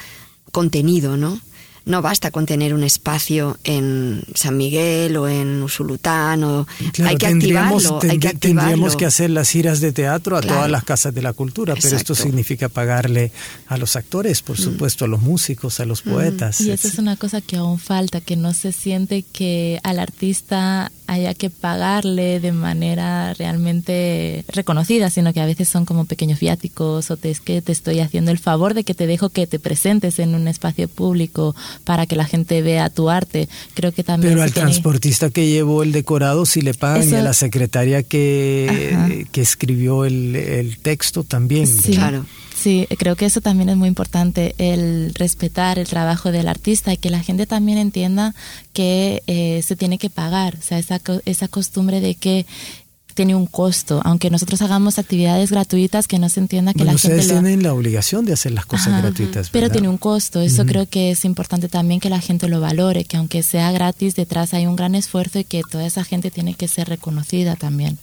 contenido, 0.52 1.16
¿no? 1.16 1.40
No 1.84 2.02
basta 2.02 2.30
con 2.30 2.46
tener 2.46 2.74
un 2.74 2.84
espacio 2.84 3.58
en 3.64 4.22
San 4.34 4.56
Miguel 4.56 5.16
o 5.16 5.28
en 5.28 5.62
Usulután 5.62 6.44
o 6.44 6.66
hay 7.04 7.16
que 7.16 7.26
activarlo, 7.26 8.00
hay 8.02 8.18
que 8.18 8.34
Tendríamos 8.34 8.96
que 8.96 9.06
hacer 9.06 9.30
las 9.30 9.50
giras 9.50 9.80
de 9.80 9.92
teatro 9.92 10.36
a 10.36 10.40
todas 10.40 10.70
las 10.70 10.84
casas 10.84 11.14
de 11.14 11.22
la 11.22 11.32
cultura, 11.32 11.74
pero 11.80 11.96
esto 11.96 12.14
significa 12.14 12.68
pagarle 12.68 13.32
a 13.68 13.76
los 13.76 13.96
actores, 13.96 14.42
por 14.42 14.58
mm. 14.58 14.62
supuesto, 14.62 15.04
a 15.04 15.08
los 15.08 15.22
músicos, 15.22 15.80
a 15.80 15.84
los 15.84 16.04
mm. 16.04 16.10
poetas. 16.10 16.60
Y 16.60 16.70
eso 16.70 16.88
es 16.88 16.98
una 16.98 17.16
cosa 17.16 17.40
que 17.40 17.56
aún 17.56 17.78
falta, 17.78 18.20
que 18.20 18.36
no 18.36 18.54
se 18.54 18.72
siente 18.72 19.22
que 19.22 19.80
al 19.82 19.98
artista 19.98 20.90
haya 21.12 21.34
que 21.34 21.50
pagarle 21.50 22.40
de 22.40 22.52
manera 22.52 23.34
realmente 23.34 24.44
reconocida, 24.48 25.10
sino 25.10 25.32
que 25.32 25.40
a 25.40 25.46
veces 25.46 25.68
son 25.68 25.84
como 25.84 26.04
pequeños 26.04 26.40
viáticos 26.40 27.10
o 27.10 27.16
te, 27.16 27.30
es 27.30 27.40
que 27.40 27.62
te 27.62 27.72
estoy 27.72 28.00
haciendo 28.00 28.30
el 28.30 28.38
favor 28.38 28.74
de 28.74 28.84
que 28.84 28.94
te 28.94 29.06
dejo 29.06 29.28
que 29.28 29.46
te 29.46 29.58
presentes 29.58 30.18
en 30.18 30.34
un 30.34 30.48
espacio 30.48 30.88
público 30.88 31.54
para 31.84 32.06
que 32.06 32.16
la 32.16 32.24
gente 32.24 32.62
vea 32.62 32.90
tu 32.90 33.10
arte. 33.10 33.48
Creo 33.74 33.92
que 33.92 34.04
también... 34.04 34.32
Pero 34.32 34.42
al 34.42 34.52
transportista 34.52 35.30
que 35.30 35.48
llevó 35.48 35.82
el 35.82 35.92
decorado 35.92 36.46
sí 36.46 36.60
le 36.60 36.74
pagan 36.74 37.08
y 37.08 37.14
a 37.14 37.22
la 37.22 37.32
secretaria 37.32 38.02
que, 38.02 39.26
que 39.30 39.40
escribió 39.40 40.04
el, 40.04 40.36
el, 40.36 40.78
texto 40.78 41.24
también. 41.24 41.66
Sí, 41.66 41.92
claro. 41.92 42.24
Sí, 42.62 42.86
creo 42.96 43.16
que 43.16 43.26
eso 43.26 43.40
también 43.40 43.70
es 43.70 43.76
muy 43.76 43.88
importante, 43.88 44.54
el 44.56 45.12
respetar 45.14 45.80
el 45.80 45.88
trabajo 45.88 46.30
del 46.30 46.46
artista 46.46 46.92
y 46.92 46.96
que 46.96 47.10
la 47.10 47.18
gente 47.18 47.44
también 47.44 47.76
entienda 47.76 48.36
que 48.72 49.24
eh, 49.26 49.62
se 49.66 49.74
tiene 49.74 49.98
que 49.98 50.10
pagar, 50.10 50.58
o 50.60 50.62
sea, 50.62 50.78
esa, 50.78 51.00
esa 51.24 51.48
costumbre 51.48 52.00
de 52.00 52.14
que 52.14 52.46
tiene 53.14 53.34
un 53.34 53.46
costo, 53.46 54.00
aunque 54.04 54.30
nosotros 54.30 54.62
hagamos 54.62 55.00
actividades 55.00 55.50
gratuitas, 55.50 56.06
que 56.06 56.20
no 56.20 56.28
se 56.28 56.38
entienda 56.38 56.72
que 56.72 56.84
la 56.84 56.92
gente 56.92 57.18
ustedes 57.18 57.26
tienen 57.26 57.64
la 57.64 57.74
obligación 57.74 58.24
de 58.24 58.32
hacer 58.32 58.52
las 58.52 58.64
cosas 58.64 59.02
gratuitas, 59.02 59.50
pero 59.50 59.68
tiene 59.68 59.88
un 59.88 59.98
costo. 59.98 60.40
Eso 60.40 60.64
creo 60.64 60.86
que 60.86 61.10
es 61.10 61.24
importante 61.24 61.68
también 61.68 61.98
que 61.98 62.10
la 62.10 62.20
gente 62.20 62.48
lo 62.48 62.60
valore, 62.60 63.04
que 63.04 63.16
aunque 63.16 63.42
sea 63.42 63.72
gratis, 63.72 64.14
detrás 64.14 64.54
hay 64.54 64.66
un 64.66 64.76
gran 64.76 64.94
esfuerzo 64.94 65.40
y 65.40 65.44
que 65.44 65.62
toda 65.68 65.84
esa 65.84 66.04
gente 66.04 66.30
tiene 66.30 66.54
que 66.54 66.68
ser 66.68 66.88
reconocida 66.88 67.56
también 67.56 67.98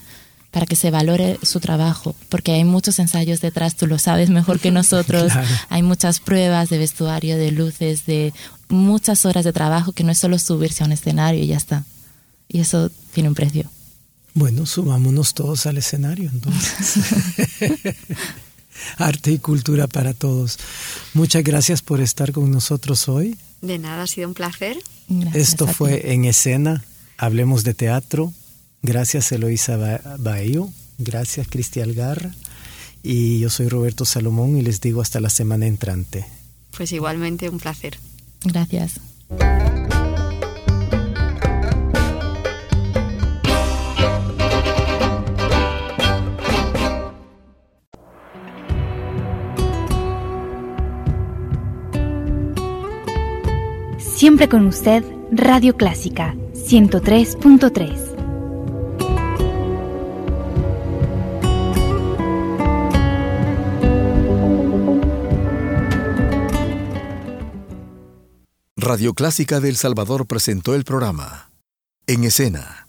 para 0.52 0.66
que 0.66 0.76
se 0.76 0.92
valore 0.92 1.38
su 1.44 1.60
trabajo, 1.60 2.16
porque 2.30 2.54
hay 2.54 2.64
muchos 2.64 3.00
ensayos 3.00 3.42
detrás, 3.42 3.76
tú 3.76 3.88
lo 3.88 4.00
sabes 4.00 4.30
mejor 4.30 4.60
que 4.60 4.72
nosotros, 4.80 5.32
hay 5.70 5.84
muchas 5.84 6.20
pruebas 6.20 6.70
de 6.70 6.78
vestuario, 6.78 7.38
de 7.38 7.52
luces, 7.52 8.06
de 8.06 8.34
muchas 8.68 9.26
horas 9.26 9.46
de 9.46 9.54
trabajo 9.54 9.92
que 9.92 10.04
no 10.04 10.12
es 10.12 10.18
solo 10.18 10.40
subirse 10.40 10.84
a 10.84 10.88
un 10.88 10.92
escenario 10.92 11.44
y 11.44 11.48
ya 11.48 11.58
está. 11.58 11.86
Y 12.48 12.60
eso 12.60 12.90
tiene 13.14 13.30
un 13.30 13.36
precio. 13.36 13.70
Bueno, 14.34 14.66
subámonos 14.66 15.34
todos 15.34 15.66
al 15.66 15.78
escenario 15.78 16.30
entonces. 16.32 17.04
Arte 18.98 19.32
y 19.32 19.40
cultura 19.40 19.88
para 19.88 20.14
todos. 20.14 20.58
Muchas 21.14 21.44
gracias 21.44 21.82
por 21.82 22.02
estar 22.02 22.32
con 22.32 22.50
nosotros 22.50 23.10
hoy. 23.10 23.38
De 23.62 23.78
nada, 23.78 24.04
ha 24.04 24.08
sido 24.08 24.28
un 24.28 24.34
placer. 24.34 24.78
Esto 25.34 25.68
fue 25.68 26.14
En 26.14 26.26
Escena, 26.26 26.84
Hablemos 27.18 27.64
de 27.64 27.74
Teatro. 27.74 28.34
Gracias 28.82 29.32
Eloisa 29.32 30.00
Baello, 30.20 30.70
gracias 30.98 31.48
Cristian 31.48 31.94
Garra 31.94 32.32
Y 33.04 33.40
yo 33.40 33.50
soy 33.50 33.68
Roberto 33.68 34.06
Salomón 34.06 34.58
y 34.58 34.62
les 34.62 34.82
digo 34.82 35.02
hasta 35.02 35.20
la 35.20 35.30
semana 35.30 35.68
entrante. 35.68 36.26
Pues 36.76 36.92
igualmente 36.92 37.50
un 37.50 37.60
placer. 37.60 37.98
Gracias. 38.44 39.00
Siempre 54.20 54.50
con 54.50 54.68
usted, 54.68 55.04
Radio 55.32 55.78
Clásica 55.78 56.36
103.3. 56.54 58.09
Radio 68.90 69.14
Clásica 69.14 69.60
de 69.60 69.70
El 69.70 69.76
Salvador 69.76 70.26
presentó 70.26 70.74
el 70.74 70.84
programa 70.84 71.52
En 72.08 72.24
Escena, 72.24 72.88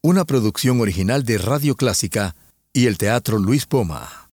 una 0.00 0.24
producción 0.24 0.80
original 0.80 1.24
de 1.24 1.36
Radio 1.36 1.74
Clásica 1.74 2.36
y 2.72 2.86
el 2.86 2.96
Teatro 2.96 3.38
Luis 3.38 3.66
Poma. 3.66 4.30